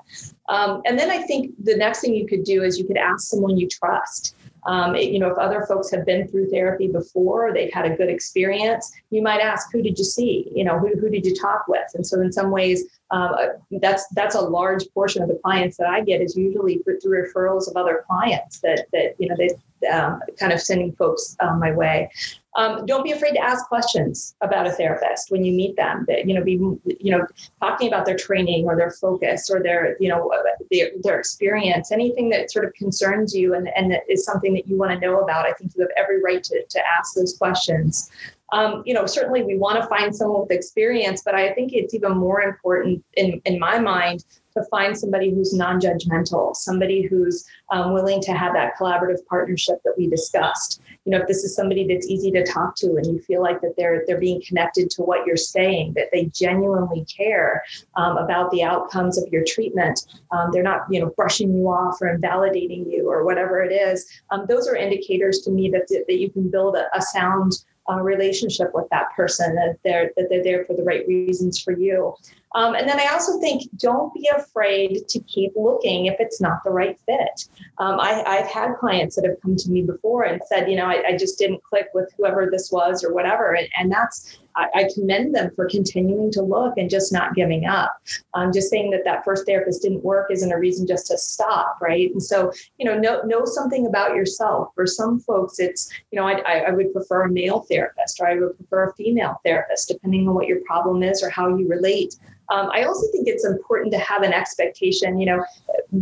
Um, 0.49 0.83
and 0.87 0.99
then 0.99 1.11
I 1.11 1.23
think 1.23 1.55
the 1.63 1.77
next 1.77 2.01
thing 2.01 2.15
you 2.15 2.27
could 2.27 2.45
do 2.45 2.63
is 2.63 2.79
you 2.79 2.87
could 2.87 2.97
ask 2.97 3.29
someone 3.29 3.57
you 3.57 3.69
trust. 3.69 4.37
Um, 4.67 4.97
it, 4.97 5.11
you 5.11 5.19
know, 5.19 5.31
if 5.31 5.39
other 5.39 5.65
folks 5.67 5.91
have 5.93 6.05
been 6.05 6.27
through 6.29 6.51
therapy 6.51 6.89
before, 6.89 7.53
they've 7.53 7.73
had 7.73 7.87
a 7.87 7.97
good 7.97 8.09
experience, 8.09 8.93
you 9.11 9.23
might 9.23 9.41
ask, 9.41 9.73
who 9.73 9.81
did 9.81 9.99
you 9.99 10.05
see? 10.05 10.51
You 10.55 10.65
know, 10.65 10.79
who, 10.79 10.89
who 10.99 11.09
did 11.09 11.25
you 11.25 11.35
talk 11.35 11.69
with? 11.69 11.87
And 11.95 12.07
so 12.07 12.21
in 12.21 12.33
some 12.33 12.51
ways, 12.51 12.85
um, 13.11 13.35
uh, 13.35 13.79
that's 13.81 14.07
that's 14.09 14.35
a 14.35 14.41
large 14.41 14.85
portion 14.93 15.23
of 15.23 15.29
the 15.29 15.39
clients 15.43 15.77
that 15.77 15.87
I 15.87 16.03
get 16.03 16.21
is 16.21 16.37
usually 16.37 16.79
through 16.79 16.99
referrals 17.05 17.69
of 17.69 17.77
other 17.77 18.05
clients 18.07 18.61
that 18.61 18.87
that 18.93 19.15
you 19.19 19.29
know 19.29 19.37
they 19.37 19.49
um, 19.89 20.21
kind 20.39 20.53
of 20.53 20.61
sending 20.61 20.93
folks 20.93 21.37
um, 21.41 21.61
my 21.61 21.73
way. 21.73 22.11
Um, 22.57 22.87
don't 22.87 23.05
be 23.05 23.13
afraid 23.13 23.33
to 23.33 23.39
ask 23.39 23.67
questions 23.69 24.35
about 24.41 24.67
a 24.67 24.73
therapist 24.73 25.31
when 25.31 25.45
you 25.45 25.53
meet 25.53 25.77
them. 25.77 26.05
That 26.09 26.27
you 26.27 26.35
know, 26.35 26.43
be 26.43 26.53
you 26.53 27.13
know, 27.13 27.27
talking 27.61 27.87
about 27.89 28.07
their 28.07 28.17
training 28.17 28.65
or 28.65 28.77
their 28.77 28.91
focus 28.91 29.51
or 29.51 29.63
their 29.63 29.97
you 30.01 30.09
know 30.09 30.33
their, 30.71 30.91
their 31.03 31.19
experience, 31.19 31.93
anything 31.93 32.29
that 32.31 32.51
sort 32.51 32.65
of 32.65 32.75
concerns 32.75 33.35
you 33.35 33.55
and 33.55 33.69
and 33.77 33.93
that 33.93 34.03
is 34.09 34.25
something 34.25 34.55
that 34.55 34.67
you 34.67 34.77
want 34.77 34.93
to 34.93 34.99
know 34.99 35.21
about. 35.21 35.47
I 35.47 35.53
think 35.53 35.73
you 35.77 35.83
have 35.83 35.91
every 35.97 36.21
right 36.23 36.43
to 36.43 36.65
to 36.69 36.81
ask 36.99 37.15
those 37.15 37.37
questions. 37.37 38.11
Um, 38.53 38.83
you 38.87 38.95
know, 38.95 39.07
certainly 39.07 39.43
we 39.43 39.59
want 39.59 39.81
to 39.81 39.89
find 39.89 40.15
someone 40.15 40.43
with 40.43 40.53
experience, 40.53 41.23
but 41.25 41.35
I 41.35 41.53
think 41.53 41.73
it's 41.73 41.95
even 41.95 42.17
more 42.17 42.43
important 42.43 43.05
in 43.15 43.41
in 43.45 43.59
my 43.59 43.79
mind 43.79 44.25
to 44.57 44.65
find 44.71 44.97
somebody 44.97 45.31
who's 45.31 45.53
non-judgmental, 45.53 46.57
somebody 46.57 47.03
who's 47.03 47.47
um, 47.71 47.93
willing 47.93 48.23
to 48.23 48.33
have 48.33 48.55
that 48.55 48.73
collaborative 48.79 49.25
partnership 49.29 49.81
that 49.85 49.93
we 49.99 50.07
discussed. 50.07 50.81
You 51.05 51.13
know, 51.13 51.19
if 51.19 51.29
this 51.29 51.45
is 51.45 51.55
somebody 51.55 51.87
that's 51.87 52.07
easy 52.09 52.31
to 52.33 52.45
talk 52.45 52.75
to 52.77 52.97
and 52.97 53.07
you 53.07 53.21
feel 53.21 53.43
like 53.43 53.61
that 53.61 53.75
they're 53.77 54.05
they're 54.07 54.19
being 54.19 54.43
connected 54.47 54.91
to 54.91 55.03
what 55.03 55.27
you're 55.27 55.37
saying, 55.37 55.93
that 55.95 56.09
they 56.13 56.27
genuinely 56.27 57.05
care 57.05 57.63
um, 57.97 58.17
about 58.17 58.51
the 58.51 58.63
outcomes 58.63 59.19
of 59.19 59.31
your 59.31 59.45
treatment, 59.47 60.07
um, 60.31 60.51
they're 60.53 60.63
not 60.63 60.87
you 60.91 61.01
know 61.01 61.13
brushing 61.17 61.55
you 61.55 61.69
off 61.69 62.01
or 62.01 62.09
invalidating 62.09 62.91
you 62.91 63.11
or 63.11 63.25
whatever 63.25 63.63
it 63.63 63.73
is. 63.73 64.07
Um, 64.31 64.47
those 64.49 64.67
are 64.67 64.77
indicators 64.77 65.41
to 65.41 65.51
me 65.51 65.69
that 65.71 65.87
that 65.89 66.19
you 66.19 66.31
can 66.31 66.49
build 66.51 66.77
a, 66.77 66.87
a 66.97 67.03
sound 67.03 67.53
uh, 67.91 68.01
relationship 68.01 68.71
with 68.75 68.89
that 68.91 69.07
person 69.15 69.55
that 69.55 69.77
they're 69.85 70.11
that 70.17 70.29
they're 70.29 70.43
there 70.43 70.65
for 70.65 70.75
the 70.75 70.83
right 70.83 71.07
reasons 71.07 71.61
for 71.61 71.73
you 71.73 72.15
um, 72.57 72.75
and 72.75 72.89
then 72.89 72.99
I 72.99 73.09
also 73.13 73.39
think 73.39 73.65
don't 73.77 74.13
be 74.15 74.29
afraid 74.35 75.07
to 75.09 75.21
keep 75.21 75.53
looking 75.57 76.07
if 76.07 76.17
it's 76.19 76.41
not 76.41 76.65
the 76.65 76.71
right 76.71 76.99
fit. 77.05 77.49
Um, 77.77 78.01
I, 78.01 78.35
have 78.35 78.47
had 78.47 78.77
clients 78.77 79.15
that 79.17 79.27
have 79.27 79.41
come 79.43 79.57
to 79.57 79.71
me 79.71 79.83
before 79.83 80.23
and 80.23 80.41
said, 80.47 80.71
you 80.71 80.77
know, 80.77 80.87
I, 80.87 81.05
I 81.09 81.17
just 81.19 81.39
didn't 81.39 81.63
click 81.63 81.89
with 81.93 82.11
whoever 82.17 82.49
this 82.51 82.73
was 82.73 83.05
or 83.05 83.13
whatever. 83.13 83.55
And, 83.55 83.69
and 83.79 83.93
that's, 83.93 84.39
I, 84.57 84.69
I, 84.75 84.89
commend 84.95 85.35
them 85.35 85.51
for 85.55 85.69
continuing 85.69 86.31
to 86.33 86.43
look 86.43 86.75
and 86.77 86.89
just 86.89 87.13
not 87.13 87.35
giving 87.35 87.67
up. 87.67 87.95
Um, 88.35 88.53
just 88.53 88.71
saying 88.71 88.91
that 88.91 89.05
that 89.05 89.25
first 89.25 89.47
therapist 89.47 89.83
didn't 89.83 90.03
work 90.03 90.31
isn't 90.31 90.53
a 90.53 90.59
reason 90.59 90.87
just 90.87 91.07
to 91.09 91.19
stop, 91.19 91.79
right? 91.81 92.11
And 92.11 92.23
so, 92.23 92.53
you 92.79 92.87
know, 92.87 92.99
know, 92.99 93.23
know 93.23 93.45
something 93.45 93.87
about 93.87 94.15
yourself. 94.15 94.71
For 94.75 94.87
some 94.87 95.21
folks, 95.21 95.59
it's, 95.59 95.93
you 96.11 96.19
know, 96.19 96.27
I, 96.27 96.41
I 96.41 96.71
would 96.71 96.93
prefer 96.93 97.25
a 97.25 97.31
male 97.31 97.61
therapist 97.61 98.21
or 98.21 98.29
I 98.29 98.37
would 98.37 98.57
prefer 98.57 98.89
a 98.89 98.95
female 98.95 99.41
therapist, 99.45 99.89
depending 99.89 100.29
on 100.29 100.35
what 100.35 100.47
your 100.47 100.61
problem 100.65 101.03
is 101.03 101.23
or 101.23 101.31
how 101.31 101.55
you 101.57 101.69
relate. 101.69 102.17
Um, 102.51 102.71
I 102.73 102.85
also 102.85 103.07
think 103.13 103.29
it's 103.29 103.45
important 103.45 103.93
to 103.93 103.99
have 103.99 104.23
an 104.23 104.33
expectation. 104.33 105.19
You 105.19 105.27
know, 105.27 105.45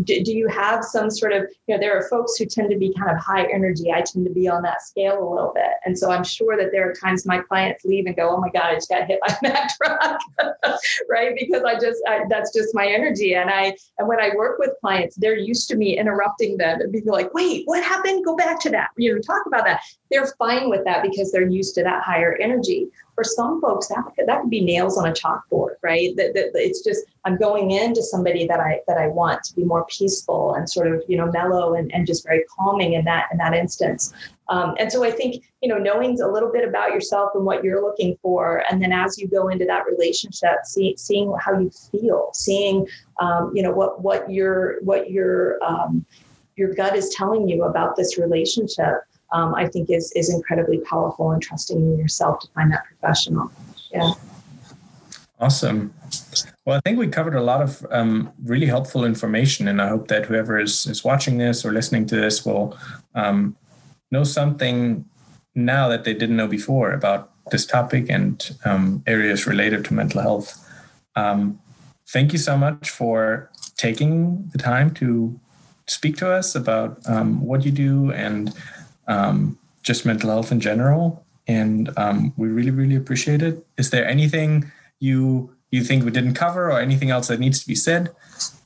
do, 0.04 0.22
do, 0.22 0.32
you 0.32 0.48
have 0.48 0.84
some 0.84 1.10
sort 1.10 1.32
of, 1.32 1.46
you 1.66 1.74
know, 1.74 1.80
there 1.80 1.96
are 1.96 2.08
folks 2.08 2.36
who 2.36 2.46
tend 2.46 2.70
to 2.70 2.76
be 2.76 2.92
kind 2.94 3.10
of 3.10 3.18
high 3.18 3.44
energy. 3.52 3.92
I 3.92 4.02
tend 4.02 4.26
to 4.26 4.32
be 4.32 4.48
on 4.48 4.62
that 4.62 4.82
scale 4.82 5.18
a 5.18 5.28
little 5.28 5.52
bit. 5.54 5.72
And 5.84 5.98
so 5.98 6.10
I'm 6.10 6.24
sure 6.24 6.56
that 6.56 6.70
there 6.72 6.88
are 6.88 6.94
times 6.94 7.26
my 7.26 7.38
clients 7.38 7.84
leave 7.84 8.06
and 8.06 8.16
go, 8.16 8.30
oh 8.30 8.38
my 8.38 8.50
God, 8.50 8.66
I 8.66 8.74
just 8.74 8.88
got 8.88 9.06
hit 9.06 9.20
by 9.26 9.36
that 9.42 9.72
truck, 9.76 10.20
right? 11.08 11.34
Because 11.38 11.62
I 11.64 11.78
just, 11.78 12.02
I, 12.08 12.20
that's 12.28 12.52
just 12.52 12.74
my 12.74 12.86
energy. 12.86 13.34
And 13.34 13.50
I, 13.50 13.76
and 13.98 14.08
when 14.08 14.20
I 14.20 14.30
work 14.34 14.58
with 14.58 14.70
clients, 14.80 15.16
they're 15.16 15.36
used 15.36 15.68
to 15.68 15.76
me 15.76 15.98
interrupting 15.98 16.56
them 16.56 16.80
and 16.80 16.92
being 16.92 17.06
like, 17.06 17.32
wait, 17.34 17.62
what 17.66 17.82
happened? 17.82 18.24
Go 18.24 18.36
back 18.36 18.60
to 18.60 18.70
that, 18.70 18.88
you 18.96 19.14
know, 19.14 19.20
talk 19.20 19.46
about 19.46 19.64
that. 19.64 19.80
They're 20.10 20.32
fine 20.38 20.70
with 20.70 20.84
that 20.84 21.02
because 21.02 21.32
they're 21.32 21.48
used 21.48 21.74
to 21.76 21.82
that 21.84 22.02
higher 22.02 22.36
energy 22.40 22.88
for 23.14 23.24
some 23.24 23.60
folks 23.60 23.88
that 23.88 24.04
could, 24.16 24.26
that 24.26 24.40
could 24.40 24.50
be 24.50 24.64
nails 24.64 24.98
on 24.98 25.08
a 25.08 25.12
chalkboard 25.12 25.74
right? 25.84 26.16
That, 26.16 26.32
that 26.34 26.50
it's 26.54 26.82
just 26.82 27.04
i'm 27.24 27.36
going 27.36 27.70
into 27.70 28.02
somebody 28.02 28.46
that 28.46 28.58
i 28.58 28.80
that 28.88 28.96
i 28.96 29.06
want 29.06 29.44
to 29.44 29.54
be 29.54 29.64
more 29.64 29.84
peaceful 29.86 30.54
and 30.54 30.68
sort 30.68 30.88
of 30.92 31.02
you 31.08 31.16
know 31.16 31.30
mellow 31.30 31.74
and, 31.74 31.92
and 31.94 32.06
just 32.06 32.24
very 32.24 32.44
calming 32.56 32.94
in 32.94 33.04
that 33.04 33.26
in 33.30 33.38
that 33.38 33.54
instance. 33.54 34.12
Um, 34.48 34.74
and 34.78 34.90
so 34.90 35.04
i 35.04 35.10
think 35.10 35.44
you 35.62 35.68
know 35.68 35.78
knowing 35.78 36.20
a 36.20 36.28
little 36.28 36.50
bit 36.50 36.66
about 36.66 36.92
yourself 36.92 37.30
and 37.34 37.44
what 37.44 37.62
you're 37.62 37.82
looking 37.82 38.16
for. 38.22 38.64
And 38.70 38.82
then 38.82 38.92
as 38.92 39.18
you 39.18 39.28
go 39.28 39.48
into 39.48 39.64
that 39.66 39.84
relationship 39.86 40.56
see, 40.64 40.96
seeing 40.96 41.34
how 41.38 41.58
you 41.58 41.70
feel 41.70 42.30
seeing 42.32 42.86
um, 43.20 43.52
you 43.54 43.62
know 43.62 43.72
what 43.72 44.02
what 44.02 44.30
your 44.30 44.80
what 44.82 45.10
your 45.10 45.62
um, 45.62 46.04
your 46.56 46.72
gut 46.72 46.96
is 46.96 47.10
telling 47.10 47.48
you 47.48 47.64
about 47.64 47.96
this 47.96 48.16
relationship 48.18 49.02
um, 49.34 49.54
I 49.54 49.66
think 49.66 49.90
is 49.90 50.12
is 50.12 50.32
incredibly 50.32 50.78
powerful 50.78 51.32
and 51.32 51.42
trusting 51.42 51.76
in 51.76 51.98
yourself 51.98 52.40
to 52.40 52.48
find 52.54 52.72
that 52.72 52.84
professional. 52.86 53.50
Yeah. 53.92 54.12
Awesome. 55.40 55.92
Well, 56.64 56.76
I 56.78 56.80
think 56.80 56.98
we 56.98 57.08
covered 57.08 57.34
a 57.34 57.42
lot 57.42 57.60
of 57.60 57.84
um, 57.90 58.32
really 58.44 58.66
helpful 58.66 59.04
information, 59.04 59.66
and 59.68 59.82
I 59.82 59.88
hope 59.88 60.08
that 60.08 60.26
whoever 60.26 60.58
is 60.58 60.86
is 60.86 61.04
watching 61.04 61.38
this 61.38 61.64
or 61.64 61.72
listening 61.72 62.06
to 62.06 62.16
this 62.16 62.46
will 62.46 62.78
um, 63.14 63.56
know 64.12 64.24
something 64.24 65.04
now 65.54 65.88
that 65.88 66.04
they 66.04 66.14
didn't 66.14 66.36
know 66.36 66.48
before 66.48 66.92
about 66.92 67.30
this 67.50 67.66
topic 67.66 68.08
and 68.08 68.56
um, 68.64 69.02
areas 69.06 69.46
related 69.46 69.84
to 69.86 69.94
mental 69.94 70.22
health. 70.22 70.48
Um, 71.16 71.58
thank 72.08 72.32
you 72.32 72.38
so 72.38 72.56
much 72.56 72.90
for 72.90 73.50
taking 73.76 74.48
the 74.52 74.58
time 74.58 74.94
to 74.94 75.38
speak 75.86 76.16
to 76.16 76.30
us 76.30 76.54
about 76.54 76.98
um, 77.06 77.44
what 77.44 77.64
you 77.64 77.70
do 77.70 78.10
and 78.12 78.54
um, 79.06 79.58
just 79.82 80.06
mental 80.06 80.30
health 80.30 80.50
in 80.52 80.60
general. 80.60 81.24
And 81.46 81.90
um, 81.98 82.32
we 82.36 82.48
really, 82.48 82.70
really 82.70 82.96
appreciate 82.96 83.42
it. 83.42 83.66
Is 83.76 83.90
there 83.90 84.06
anything 84.06 84.70
you 84.98 85.54
you 85.70 85.82
think 85.82 86.04
we 86.04 86.10
didn't 86.10 86.34
cover, 86.34 86.70
or 86.70 86.80
anything 86.80 87.10
else 87.10 87.28
that 87.28 87.40
needs 87.40 87.60
to 87.60 87.66
be 87.66 87.74
said? 87.74 88.10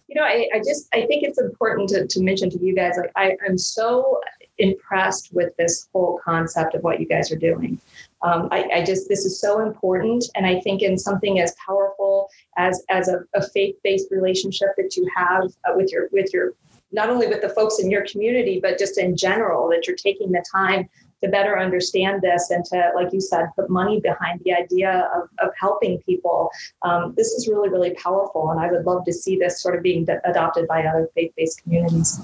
You 0.09 0.15
know, 0.15 0.23
I, 0.23 0.49
I 0.55 0.59
just 0.59 0.89
I 0.93 1.07
think 1.07 1.25
it's 1.25 1.41
important 1.41 1.89
to, 1.91 2.07
to 2.07 2.23
mention 2.23 2.51
to 2.51 2.59
you 2.59 2.75
guys. 2.75 2.95
Like, 2.97 3.11
I, 3.17 3.37
I'm 3.47 3.59
so 3.59 4.21
impressed 4.59 5.33
with 5.33 5.57
this 5.57 5.89
whole 5.93 6.21
concept 6.25 6.75
of 6.75 6.83
what 6.83 7.01
you 7.01 7.07
guys 7.07 7.33
are 7.33 7.37
doing. 7.37 7.81
Um, 8.23 8.49
I, 8.51 8.69
I, 8.75 8.85
just 8.85 9.09
this 9.09 9.25
is 9.25 9.41
so 9.41 9.61
important, 9.61 10.25
and 10.35 10.45
I 10.45 10.61
think 10.61 10.83
in 10.83 10.99
something 10.99 11.41
as 11.41 11.55
powerful 11.65 12.29
as 12.57 12.85
as 12.89 13.09
a, 13.09 13.21
a 13.35 13.49
faith 13.49 13.77
based 13.85 14.09
relationship 14.11 14.69
that 14.77 14.97
you 14.97 15.09
have 15.15 15.45
uh, 15.65 15.75
with 15.77 15.93
your 15.93 16.09
with 16.13 16.33
your 16.33 16.53
not 16.93 17.11
only 17.11 17.27
with 17.27 17.43
the 17.43 17.49
folks 17.51 17.79
in 17.79 17.91
your 17.91 18.05
community, 18.07 18.61
but 18.63 18.79
just 18.79 18.99
in 18.99 19.17
general, 19.17 19.69
that 19.69 19.87
you're 19.87 19.97
taking 19.97 20.33
the 20.33 20.45
time 20.53 20.89
to 21.23 21.29
better 21.29 21.59
understand 21.59 22.23
this 22.23 22.51
and 22.51 22.65
to, 22.65 22.93
like 22.95 23.13
you 23.13 23.21
said, 23.21 23.47
put 23.57 23.69
money 23.69 24.01
behind 24.01 24.41
the 24.45 24.53
idea 24.53 25.09
of, 25.15 25.29
of 25.41 25.53
helping 25.59 25.99
people. 26.03 26.49
Um, 26.83 27.15
this 27.17 27.29
is 27.29 27.49
really, 27.49 27.69
really 27.69 27.95
powerful. 27.95 28.51
And 28.51 28.61
I 28.61 28.71
would 28.71 28.87
love 28.87 29.05
to 29.05 29.13
see 29.13 29.37
this 29.37 29.61
sort 29.61 29.77
of 29.77 29.83
being 29.83 30.07
adopted 30.25 30.69
by 30.69 30.85
other 30.85 31.09
faith 31.15 31.33
based 31.37 31.63
communities. 31.63 32.21